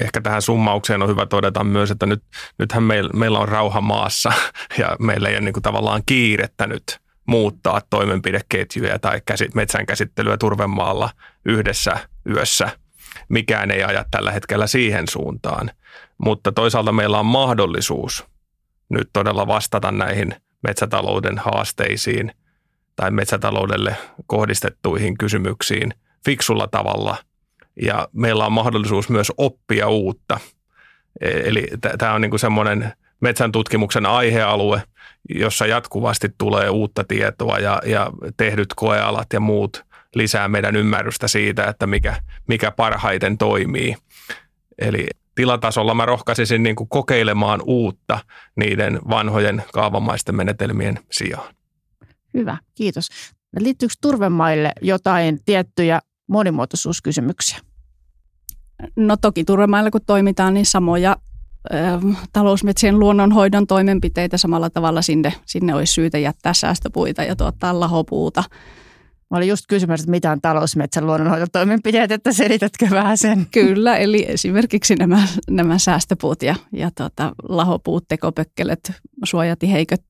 Ehkä 0.00 0.20
tähän 0.20 0.42
summaukseen 0.42 1.02
on 1.02 1.08
hyvä 1.08 1.26
todeta 1.26 1.64
myös, 1.64 1.90
että 1.90 2.06
nyt, 2.06 2.22
nythän 2.58 2.82
meillä, 2.82 3.10
meillä 3.14 3.38
on 3.38 3.48
rauha 3.48 3.80
maassa 3.80 4.32
ja 4.78 4.96
meillä 5.00 5.28
ei 5.28 5.34
ole 5.34 5.44
niin 5.44 5.52
kuin 5.52 5.62
tavallaan 5.62 6.02
kiirettä 6.06 6.66
nyt 6.66 7.00
muuttaa 7.26 7.80
toimenpideketjuja 7.90 8.98
tai 8.98 9.20
käsit, 9.26 9.54
metsän 9.54 9.86
käsittelyä 9.86 10.36
turvemaalla 10.36 11.10
yhdessä 11.44 12.08
yössä. 12.28 12.78
Mikään 13.28 13.70
ei 13.70 13.82
aja 13.82 14.04
tällä 14.10 14.32
hetkellä 14.32 14.66
siihen 14.66 15.08
suuntaan, 15.08 15.70
mutta 16.18 16.52
toisaalta 16.52 16.92
meillä 16.92 17.18
on 17.18 17.26
mahdollisuus 17.26 18.24
nyt 18.88 19.08
todella 19.12 19.46
vastata 19.46 19.92
näihin 19.92 20.36
metsätalouden 20.62 21.38
haasteisiin 21.38 22.32
tai 22.96 23.10
metsätaloudelle 23.10 23.96
kohdistettuihin 24.26 25.18
kysymyksiin 25.18 25.94
fiksulla 26.24 26.66
tavalla– 26.66 27.16
ja 27.82 28.08
meillä 28.12 28.46
on 28.46 28.52
mahdollisuus 28.52 29.08
myös 29.08 29.32
oppia 29.36 29.88
uutta. 29.88 30.40
E, 31.20 31.30
eli 31.30 31.66
tämä 31.98 32.12
on 32.12 32.20
niinku 32.20 32.38
semmoinen 32.38 32.92
metsän 33.20 33.52
tutkimuksen 33.52 34.06
aihealue, 34.06 34.82
jossa 35.34 35.66
jatkuvasti 35.66 36.28
tulee 36.38 36.70
uutta 36.70 37.04
tietoa 37.04 37.58
ja, 37.58 37.82
ja 37.86 38.10
tehdyt 38.36 38.74
koealat 38.76 39.32
ja 39.32 39.40
muut 39.40 39.84
lisää 40.14 40.48
meidän 40.48 40.76
ymmärrystä 40.76 41.28
siitä, 41.28 41.64
että 41.64 41.86
mikä, 41.86 42.16
mikä 42.48 42.70
parhaiten 42.70 43.38
toimii. 43.38 43.96
Eli 44.78 45.06
tilatasolla 45.34 45.94
mä 45.94 46.06
rohkaisisin 46.06 46.62
niin 46.62 46.76
kuin 46.76 46.88
kokeilemaan 46.88 47.60
uutta 47.64 48.18
niiden 48.56 49.00
vanhojen 49.08 49.64
kaavamaisten 49.72 50.34
menetelmien 50.34 50.98
sijaan. 51.12 51.54
Hyvä, 52.34 52.58
kiitos. 52.74 53.08
Liittyykö 53.60 53.94
turvemaille 54.00 54.72
jotain 54.82 55.38
tiettyjä 55.44 56.00
monimuotoisuuskysymyksiä? 56.26 57.58
No 58.96 59.16
toki 59.16 59.44
turvemailla 59.44 59.90
kun 59.90 60.00
toimitaan, 60.06 60.54
niin 60.54 60.66
samoja 60.66 61.16
ö, 61.72 61.76
talousmetsien 62.32 62.98
luonnonhoidon 62.98 63.66
toimenpiteitä 63.66 64.36
samalla 64.36 64.70
tavalla 64.70 65.02
sinne, 65.02 65.32
sinne 65.46 65.74
olisi 65.74 65.92
syytä 65.92 66.18
jättää 66.18 66.54
säästöpuita 66.54 67.22
ja 67.22 67.36
tuottaa 67.36 67.80
lahopuuta. 67.80 68.44
Mä 69.30 69.36
olin 69.36 69.48
just 69.48 69.64
kysymässä, 69.68 70.04
että 70.04 70.10
mitä 70.10 70.30
on 70.30 70.40
talousmetsän 70.40 71.06
luonnonhoitotoimenpiteet, 71.06 72.12
että 72.12 72.32
selitätkö 72.32 72.86
vähän 72.90 73.18
sen? 73.18 73.46
Kyllä, 73.50 73.96
eli 73.96 74.26
esimerkiksi 74.28 74.94
nämä, 74.94 75.28
nämä 75.50 75.78
säästöpuut 75.78 76.42
ja, 76.42 76.54
ja 76.72 76.90
tota, 76.94 77.32
lahopuut, 77.48 78.04
tekopökkelet, 78.08 78.92
suojatiheiköt, 79.24 80.02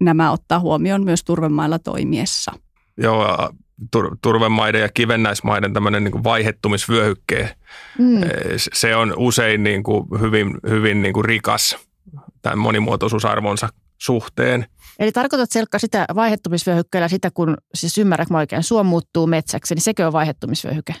nämä 0.00 0.32
ottaa 0.32 0.60
huomioon 0.60 1.04
myös 1.04 1.24
turvemailla 1.24 1.78
toimiessa. 1.78 2.52
Joo, 2.96 3.52
tur, 3.90 4.16
turvemaiden 4.22 4.80
ja 4.80 4.88
kivennäismaiden 4.88 5.72
tämmöinen 5.72 6.04
niin 6.04 6.24
vaihettumisvyöhykke, 6.24 7.56
mm. 7.98 8.20
se 8.72 8.96
on 8.96 9.14
usein 9.16 9.62
niin 9.62 9.82
kuin 9.82 10.06
hyvin, 10.20 10.54
hyvin 10.68 11.02
niin 11.02 11.14
kuin 11.14 11.24
rikas 11.24 11.78
tämän 12.42 12.58
monimuotoisuusarvonsa 12.58 13.68
suhteen. 13.98 14.66
Eli 14.98 15.12
tarkoitat 15.12 15.50
Selkka 15.50 15.78
sitä 15.78 16.04
vaihettumisvyöhykkeellä 16.14 17.08
sitä, 17.08 17.30
kun 17.34 17.56
siis 17.74 17.98
ymmärrätkö 17.98 18.36
oikein, 18.36 18.62
suo 18.62 18.84
muuttuu 18.84 19.26
metsäksi, 19.26 19.74
niin 19.74 19.82
sekö 19.82 20.06
on 20.06 20.12
vaihettumisvyöhyke? 20.12 20.94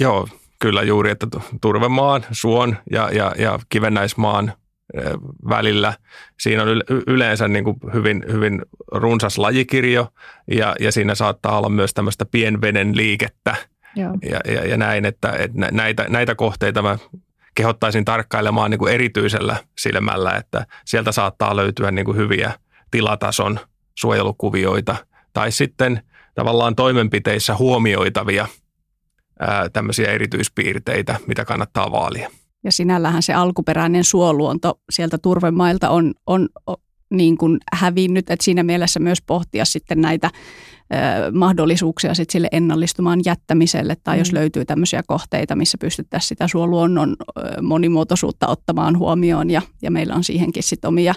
Joo, 0.00 0.28
kyllä 0.60 0.82
juuri, 0.82 1.10
että 1.10 1.26
turvemaan, 1.60 2.24
suon 2.30 2.76
ja, 2.92 3.10
ja, 3.12 3.32
ja 3.38 3.58
kivennäismaan 3.68 4.52
välillä. 5.48 5.94
Siinä 6.40 6.62
on 6.62 6.68
yleensä 7.06 7.48
niin 7.48 7.64
kuin 7.64 7.76
hyvin, 7.94 8.24
hyvin 8.32 8.62
runsas 8.92 9.38
lajikirjo 9.38 10.08
ja, 10.50 10.76
ja 10.80 10.92
siinä 10.92 11.14
saattaa 11.14 11.58
olla 11.58 11.68
myös 11.68 11.94
tämmöistä 11.94 12.24
pienveden 12.24 12.96
liikettä 12.96 13.56
Joo. 13.96 14.14
Ja, 14.30 14.52
ja, 14.52 14.68
ja 14.68 14.76
näin, 14.76 15.04
että, 15.04 15.32
että 15.32 15.68
näitä, 15.72 16.06
näitä 16.08 16.34
kohteita 16.34 16.82
mä 16.82 16.98
kehottaisin 17.54 18.04
tarkkailemaan 18.04 18.70
niin 18.70 18.78
kuin 18.78 18.94
erityisellä 18.94 19.56
silmällä, 19.78 20.32
että 20.32 20.66
sieltä 20.84 21.12
saattaa 21.12 21.56
löytyä 21.56 21.90
niin 21.90 22.04
kuin 22.04 22.16
hyviä 22.16 22.52
tilatason 22.90 23.60
suojelukuvioita 23.94 24.96
tai 25.32 25.52
sitten 25.52 26.02
tavallaan 26.34 26.74
toimenpiteissä 26.74 27.56
huomioitavia 27.56 28.46
ää, 29.40 29.68
tämmöisiä 29.68 30.12
erityispiirteitä, 30.12 31.16
mitä 31.26 31.44
kannattaa 31.44 31.92
vaalia. 31.92 32.30
Ja 32.64 32.72
sinällähän 32.72 33.22
se 33.22 33.34
alkuperäinen 33.34 34.04
suoluonto 34.04 34.80
sieltä 34.90 35.18
turvemailta 35.18 35.90
on, 35.90 36.14
on, 36.26 36.48
niin 37.10 37.38
kuin 37.38 37.58
hävinnyt, 37.72 38.30
että 38.30 38.44
siinä 38.44 38.62
mielessä 38.62 39.00
myös 39.00 39.22
pohtia 39.22 39.64
sitten 39.64 40.00
näitä 40.00 40.30
mahdollisuuksia 41.32 42.14
sit 42.14 42.30
sille 42.30 42.48
ennallistumaan 42.52 43.20
jättämiselle 43.24 43.96
tai 44.04 44.16
mm. 44.16 44.18
jos 44.18 44.32
löytyy 44.32 44.64
tämmöisiä 44.64 45.02
kohteita, 45.06 45.56
missä 45.56 45.78
pystyttäisiin 45.78 46.28
sitä 46.28 46.48
suoluonnon 46.48 47.16
monimuotoisuutta 47.62 48.46
ottamaan 48.46 48.98
huomioon 48.98 49.50
ja, 49.50 49.62
ja 49.82 49.90
meillä 49.90 50.14
on 50.14 50.24
siihenkin 50.24 50.62
sitten 50.62 50.88
omia 50.88 51.14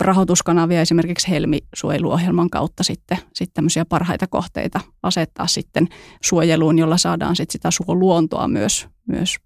rahoituskanavia 0.00 0.80
esimerkiksi 0.80 1.30
Helmi-suojeluohjelman 1.30 2.50
kautta 2.50 2.82
sitten, 2.82 3.18
sitten 3.18 3.54
tämmöisiä 3.54 3.84
parhaita 3.84 4.26
kohteita 4.26 4.80
asettaa 5.02 5.46
sitten 5.46 5.88
suojeluun, 6.22 6.78
jolla 6.78 6.98
saadaan 6.98 7.36
sitten 7.36 7.52
sitä 7.52 7.70
suoluontoa 7.70 8.48
myös, 8.48 8.86
myös 9.08 9.36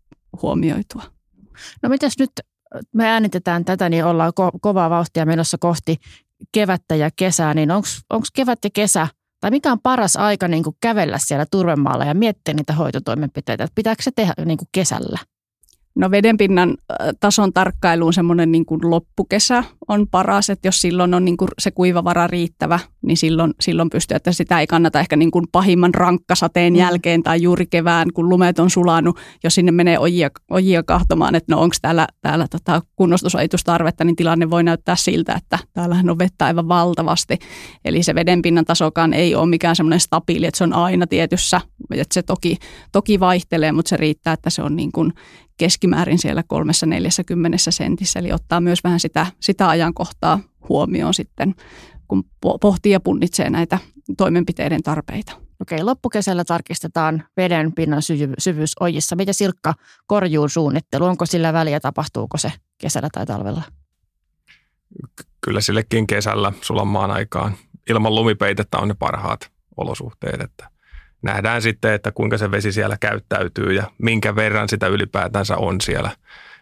huomioitua. 0.42 1.13
No 1.82 1.88
mitäs 1.88 2.12
nyt 2.18 2.30
me 2.94 3.08
äänitetään 3.08 3.64
tätä, 3.64 3.88
niin 3.88 4.04
ollaan 4.04 4.32
ko- 4.40 4.58
kovaa 4.60 4.90
vauhtia 4.90 5.26
menossa 5.26 5.56
kohti 5.60 5.96
kevättä 6.52 6.94
ja 6.94 7.10
kesää, 7.16 7.54
niin 7.54 7.70
onko 7.70 8.26
kevät 8.34 8.58
ja 8.64 8.70
kesä– 8.72 9.08
tai 9.44 9.50
mikä 9.50 9.72
on 9.72 9.80
paras 9.80 10.16
aika 10.16 10.48
niin 10.48 10.62
kuin 10.62 10.76
kävellä 10.80 11.18
siellä 11.18 11.46
turvemaalla 11.50 12.04
ja 12.04 12.14
miettiä 12.14 12.54
niitä 12.54 12.72
hoitotoimenpiteitä? 12.72 13.64
Että 13.64 13.74
pitääkö 13.74 14.02
se 14.02 14.10
tehdä 14.16 14.34
niin 14.44 14.58
kuin 14.58 14.68
kesällä? 14.72 15.18
No 15.96 16.10
vedenpinnan 16.10 16.76
tason 17.20 17.52
tarkkailuun 17.52 18.12
semmoinen 18.12 18.52
niin 18.52 18.66
kuin 18.66 18.80
loppukesä 18.90 19.64
on 19.88 20.06
paras, 20.10 20.50
että 20.50 20.68
jos 20.68 20.80
silloin 20.80 21.14
on 21.14 21.24
niin 21.24 21.36
kuin 21.36 21.48
se 21.58 21.70
kuivavara 21.70 22.26
riittävä, 22.26 22.78
niin 23.02 23.16
silloin, 23.16 23.54
silloin 23.60 23.90
pystyy, 23.90 24.16
että 24.16 24.32
sitä 24.32 24.60
ei 24.60 24.66
kannata 24.66 25.00
ehkä 25.00 25.16
niin 25.16 25.30
kuin 25.30 25.44
pahimman 25.52 25.94
rankkasateen 25.94 26.72
mm. 26.72 26.78
jälkeen 26.78 27.22
tai 27.22 27.42
juuri 27.42 27.66
kevään, 27.66 28.12
kun 28.12 28.28
lumet 28.28 28.58
on 28.58 28.70
sulanut, 28.70 29.18
jos 29.44 29.54
sinne 29.54 29.72
menee 29.72 29.98
ojia, 29.98 30.30
ojia 30.50 30.82
kahtomaan, 30.82 31.34
että 31.34 31.54
no 31.54 31.60
onko 31.60 31.76
täällä, 31.82 32.06
täällä 32.22 32.46
tota 32.50 32.82
kunnostusajitustarvetta, 32.96 34.04
niin 34.04 34.16
tilanne 34.16 34.50
voi 34.50 34.62
näyttää 34.62 34.96
siltä, 34.96 35.32
että 35.32 35.58
täällähän 35.72 36.10
on 36.10 36.18
vettä 36.18 36.44
aivan 36.44 36.68
valtavasti. 36.68 37.38
Eli 37.84 38.02
se 38.02 38.14
vedenpinnan 38.14 38.64
tasokaan 38.64 39.12
ei 39.12 39.34
ole 39.34 39.48
mikään 39.48 39.76
semmoinen 39.76 40.00
stabiili, 40.00 40.46
että 40.46 40.58
se 40.58 40.64
on 40.64 40.72
aina 40.72 41.06
tietyssä, 41.06 41.60
että 41.90 42.14
se 42.14 42.22
toki, 42.22 42.56
toki 42.92 43.20
vaihtelee, 43.20 43.72
mutta 43.72 43.88
se 43.88 43.96
riittää, 43.96 44.32
että 44.32 44.50
se 44.50 44.62
on 44.62 44.76
niin 44.76 44.92
kuin 44.92 45.12
keskimäärin 45.56 46.18
siellä 46.18 46.42
340 46.46 47.58
sentissä, 47.58 48.18
eli 48.18 48.32
ottaa 48.32 48.60
myös 48.60 48.78
vähän 48.84 49.00
sitä, 49.00 49.26
sitä 49.40 49.68
ajankohtaa 49.68 50.40
huomioon 50.68 51.14
sitten, 51.14 51.54
kun 52.08 52.24
pohtii 52.60 52.92
ja 52.92 53.00
punnitsee 53.00 53.50
näitä 53.50 53.78
toimenpiteiden 54.16 54.82
tarpeita. 54.82 55.32
Okei, 55.60 55.82
loppukesällä 55.82 56.44
tarkistetaan 56.44 57.24
veden 57.36 57.72
pinnan 57.72 58.02
syvyys 58.38 58.72
ojissa. 58.80 59.16
Miten 59.16 59.34
Silkka 59.34 59.74
korjuun 60.06 60.50
suunnittelu? 60.50 61.04
Onko 61.04 61.26
sillä 61.26 61.52
väliä, 61.52 61.80
tapahtuuko 61.80 62.38
se 62.38 62.52
kesällä 62.78 63.08
tai 63.12 63.26
talvella? 63.26 63.62
Kyllä 65.40 65.60
sillekin 65.60 66.06
kesällä 66.06 66.52
sulla 66.60 66.84
maan 66.84 67.10
aikaan. 67.10 67.54
Ilman 67.90 68.14
lumipeitettä 68.14 68.78
on 68.78 68.88
ne 68.88 68.94
parhaat 68.94 69.50
olosuhteet, 69.76 70.40
että 70.40 70.70
nähdään 71.24 71.62
sitten, 71.62 71.92
että 71.92 72.12
kuinka 72.12 72.38
se 72.38 72.50
vesi 72.50 72.72
siellä 72.72 72.96
käyttäytyy 73.00 73.72
ja 73.72 73.90
minkä 73.98 74.36
verran 74.36 74.68
sitä 74.68 74.86
ylipäätänsä 74.86 75.56
on 75.56 75.80
siellä. 75.80 76.10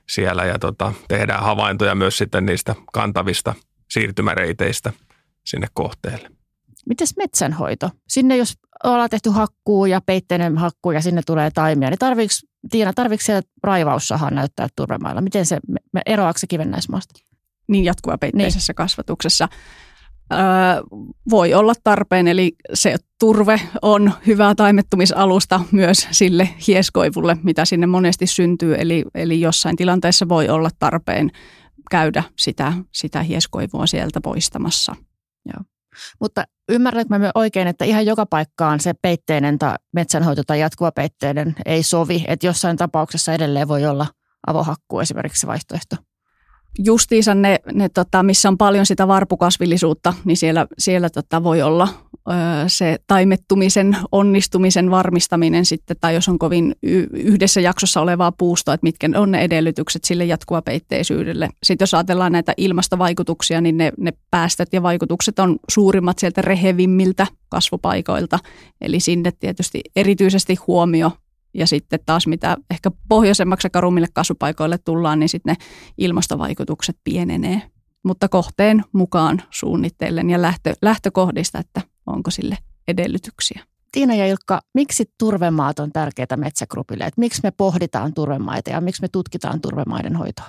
siellä 0.08 0.44
ja 0.44 0.58
tota, 0.58 0.92
tehdään 1.08 1.42
havaintoja 1.42 1.94
myös 1.94 2.18
sitten 2.18 2.46
niistä 2.46 2.74
kantavista 2.92 3.54
siirtymäreiteistä 3.90 4.92
sinne 5.44 5.66
kohteelle. 5.74 6.30
Mites 6.88 7.16
metsänhoito? 7.16 7.90
Sinne 8.08 8.36
jos 8.36 8.54
ollaan 8.84 9.10
tehty 9.10 9.30
hakkuu 9.30 9.86
ja 9.86 10.00
peitteinen 10.00 10.58
hakkuu 10.58 10.92
ja 10.92 11.00
sinne 11.00 11.22
tulee 11.26 11.50
taimia, 11.50 11.90
niin 11.90 11.98
tarviiko, 11.98 12.32
Tiina, 12.70 12.92
tarviiko 12.92 13.22
siellä 13.22 13.42
raivaussahan 13.62 14.34
näyttää 14.34 14.68
turvemailla? 14.76 15.20
Miten 15.20 15.46
se, 15.46 15.58
eroaako 16.06 16.38
se 16.38 16.46
kivennäismaasta? 16.46 17.14
Niin 17.68 17.84
jatkuva 17.84 18.18
peitteisessä 18.18 18.70
niin. 18.70 18.76
kasvatuksessa 18.76 19.48
voi 21.30 21.54
olla 21.54 21.72
tarpeen, 21.84 22.28
eli 22.28 22.52
se 22.74 22.96
turve 23.20 23.60
on 23.82 24.12
hyvä 24.26 24.54
taimettumisalusta 24.54 25.60
myös 25.72 26.08
sille 26.10 26.48
hieskoivulle, 26.66 27.36
mitä 27.42 27.64
sinne 27.64 27.86
monesti 27.86 28.26
syntyy, 28.26 28.74
eli, 28.78 29.04
eli 29.14 29.40
jossain 29.40 29.76
tilanteessa 29.76 30.28
voi 30.28 30.48
olla 30.48 30.70
tarpeen 30.78 31.30
käydä 31.90 32.22
sitä, 32.38 32.72
sitä 32.92 33.22
hieskoivua 33.22 33.86
sieltä 33.86 34.20
poistamassa. 34.20 34.96
Joo. 35.46 35.64
Mutta 36.20 36.44
ymmärrätkö 36.68 37.18
mä 37.18 37.30
oikein, 37.34 37.68
että 37.68 37.84
ihan 37.84 38.06
joka 38.06 38.26
paikkaan 38.26 38.80
se 38.80 38.92
peitteinen 39.02 39.58
tai 39.58 39.76
metsänhoito 39.92 40.42
tai 40.46 40.60
jatkuva 40.60 40.92
peitteinen 40.92 41.54
ei 41.66 41.82
sovi, 41.82 42.24
että 42.28 42.46
jossain 42.46 42.76
tapauksessa 42.76 43.34
edelleen 43.34 43.68
voi 43.68 43.86
olla 43.86 44.06
avohakku 44.46 45.00
esimerkiksi 45.00 45.46
vaihtoehto? 45.46 45.96
Justiinsa 46.78 47.34
ne, 47.34 47.60
ne 47.74 47.88
tota, 47.88 48.22
missä 48.22 48.48
on 48.48 48.58
paljon 48.58 48.86
sitä 48.86 49.08
varpukasvillisuutta, 49.08 50.14
niin 50.24 50.36
siellä, 50.36 50.66
siellä 50.78 51.10
tota, 51.10 51.44
voi 51.44 51.62
olla 51.62 51.88
ö, 52.28 52.32
se 52.66 52.98
taimettumisen 53.06 53.96
onnistumisen 54.12 54.90
varmistaminen 54.90 55.64
sitten, 55.64 55.96
tai 56.00 56.14
jos 56.14 56.28
on 56.28 56.38
kovin 56.38 56.74
y- 56.82 57.06
yhdessä 57.12 57.60
jaksossa 57.60 58.00
olevaa 58.00 58.32
puustoa, 58.32 58.74
että 58.74 58.84
mitkä 58.84 59.08
on 59.16 59.30
ne 59.30 59.42
edellytykset 59.42 60.04
sille 60.04 60.24
peitteisyyydelle. 60.64 61.48
Sitten 61.62 61.82
jos 61.82 61.94
ajatellaan 61.94 62.32
näitä 62.32 62.54
ilmastovaikutuksia, 62.56 63.60
niin 63.60 63.76
ne, 63.76 63.92
ne 63.98 64.12
päästöt 64.30 64.72
ja 64.72 64.82
vaikutukset 64.82 65.38
on 65.38 65.58
suurimmat 65.70 66.18
sieltä 66.18 66.42
rehevimmiltä 66.42 67.26
kasvupaikoilta, 67.48 68.38
eli 68.80 69.00
sinne 69.00 69.32
tietysti 69.40 69.80
erityisesti 69.96 70.54
huomio 70.66 71.12
ja 71.54 71.66
sitten 71.66 72.00
taas 72.06 72.26
mitä 72.26 72.56
ehkä 72.70 72.90
pohjoisemmaksi 73.08 73.66
ja 73.66 73.70
karummille 73.70 74.08
kasvupaikoille 74.12 74.78
tullaan, 74.78 75.18
niin 75.18 75.28
sitten 75.28 75.56
ne 75.58 75.64
ilmastovaikutukset 75.98 76.96
pienenee. 77.04 77.62
Mutta 78.04 78.28
kohteen 78.28 78.84
mukaan 78.92 79.42
suunnitellen 79.50 80.30
ja 80.30 80.42
lähtö, 80.42 80.74
lähtökohdista, 80.82 81.58
että 81.58 81.80
onko 82.06 82.30
sille 82.30 82.58
edellytyksiä. 82.88 83.60
Tiina 83.92 84.14
ja 84.14 84.26
Ilkka, 84.26 84.60
miksi 84.74 85.04
turvemaat 85.18 85.78
on 85.78 85.92
tärkeitä 85.92 86.36
metsägrupille? 86.36 87.04
Et 87.04 87.16
miksi 87.16 87.40
me 87.42 87.50
pohditaan 87.50 88.14
turvemaita 88.14 88.70
ja 88.70 88.80
miksi 88.80 89.02
me 89.02 89.08
tutkitaan 89.08 89.60
turvemaiden 89.60 90.16
hoitoa? 90.16 90.46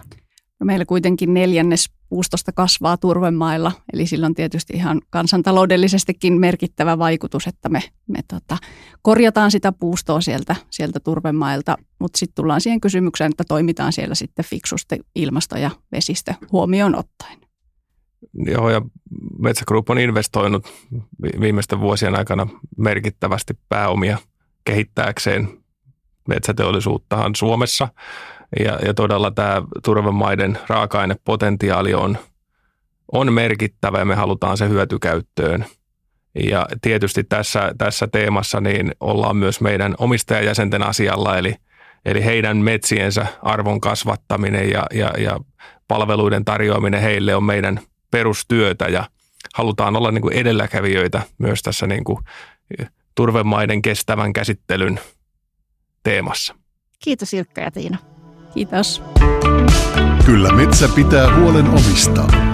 No 0.59 0.65
meillä 0.65 0.85
kuitenkin 0.85 1.33
neljännes 1.33 1.89
puustosta 2.09 2.51
kasvaa 2.51 2.97
turvemailla, 2.97 3.71
eli 3.93 4.07
sillä 4.07 4.25
on 4.25 4.33
tietysti 4.33 4.73
ihan 4.73 5.01
kansantaloudellisestikin 5.09 6.39
merkittävä 6.39 6.97
vaikutus, 6.97 7.47
että 7.47 7.69
me, 7.69 7.81
me 8.07 8.19
tota, 8.27 8.57
korjataan 9.01 9.51
sitä 9.51 9.71
puustoa 9.71 10.21
sieltä, 10.21 10.55
sieltä 10.69 10.99
turvemailta, 10.99 11.77
mutta 11.99 12.17
sitten 12.17 12.35
tullaan 12.35 12.61
siihen 12.61 12.81
kysymykseen, 12.81 13.31
että 13.31 13.43
toimitaan 13.47 13.93
siellä 13.93 14.15
sitten 14.15 14.45
fiksusti 14.45 14.99
ilmasto- 15.15 15.57
ja 15.57 15.71
vesistö 15.91 16.33
huomioon 16.51 16.95
ottaen. 16.95 17.37
Joo, 18.33 18.69
ja 18.69 18.81
Metsä 19.39 19.63
Group 19.67 19.89
on 19.89 19.99
investoinut 19.99 20.73
viimeisten 21.39 21.79
vuosien 21.79 22.15
aikana 22.15 22.47
merkittävästi 22.77 23.53
pääomia 23.69 24.17
kehittääkseen 24.63 25.47
metsäteollisuuttahan 26.27 27.35
Suomessa– 27.35 27.87
ja, 28.59 28.79
ja 28.85 28.93
todella 28.93 29.31
tämä 29.31 29.61
turvemaiden 29.83 30.57
raaka-ainepotentiaali 30.67 31.93
on, 31.93 32.17
on 33.11 33.33
merkittävä 33.33 33.99
ja 33.99 34.05
me 34.05 34.15
halutaan 34.15 34.57
se 34.57 34.69
hyötykäyttöön. 34.69 35.65
Ja 36.49 36.65
tietysti 36.81 37.23
tässä, 37.23 37.73
tässä 37.77 38.07
teemassa 38.07 38.61
niin 38.61 38.91
ollaan 38.99 39.37
myös 39.37 39.61
meidän 39.61 39.95
omistajajäsenten 39.97 40.83
asialla, 40.83 41.37
eli, 41.37 41.55
eli 42.05 42.25
heidän 42.25 42.57
metsiensä 42.57 43.27
arvon 43.41 43.81
kasvattaminen 43.81 44.69
ja, 44.69 44.85
ja, 44.93 45.11
ja 45.17 45.39
palveluiden 45.87 46.45
tarjoaminen 46.45 47.01
heille 47.01 47.35
on 47.35 47.43
meidän 47.43 47.79
perustyötä 48.11 48.85
ja 48.85 49.07
halutaan 49.53 49.95
olla 49.95 50.11
niin 50.11 50.21
kuin 50.21 50.33
edelläkävijöitä 50.33 51.21
myös 51.37 51.61
tässä 51.61 51.87
niin 51.87 52.03
kuin 52.03 52.19
turvemaiden 53.15 53.81
kestävän 53.81 54.33
käsittelyn 54.33 54.99
teemassa. 56.03 56.55
Kiitos 57.03 57.33
Ilkka 57.33 57.61
ja 57.61 57.71
Tiina. 57.71 58.12
Kiitos. 58.53 59.03
Kyllä 60.25 60.51
metsä 60.53 60.89
pitää 60.95 61.39
huolen 61.39 61.67
omistaan. 61.67 62.53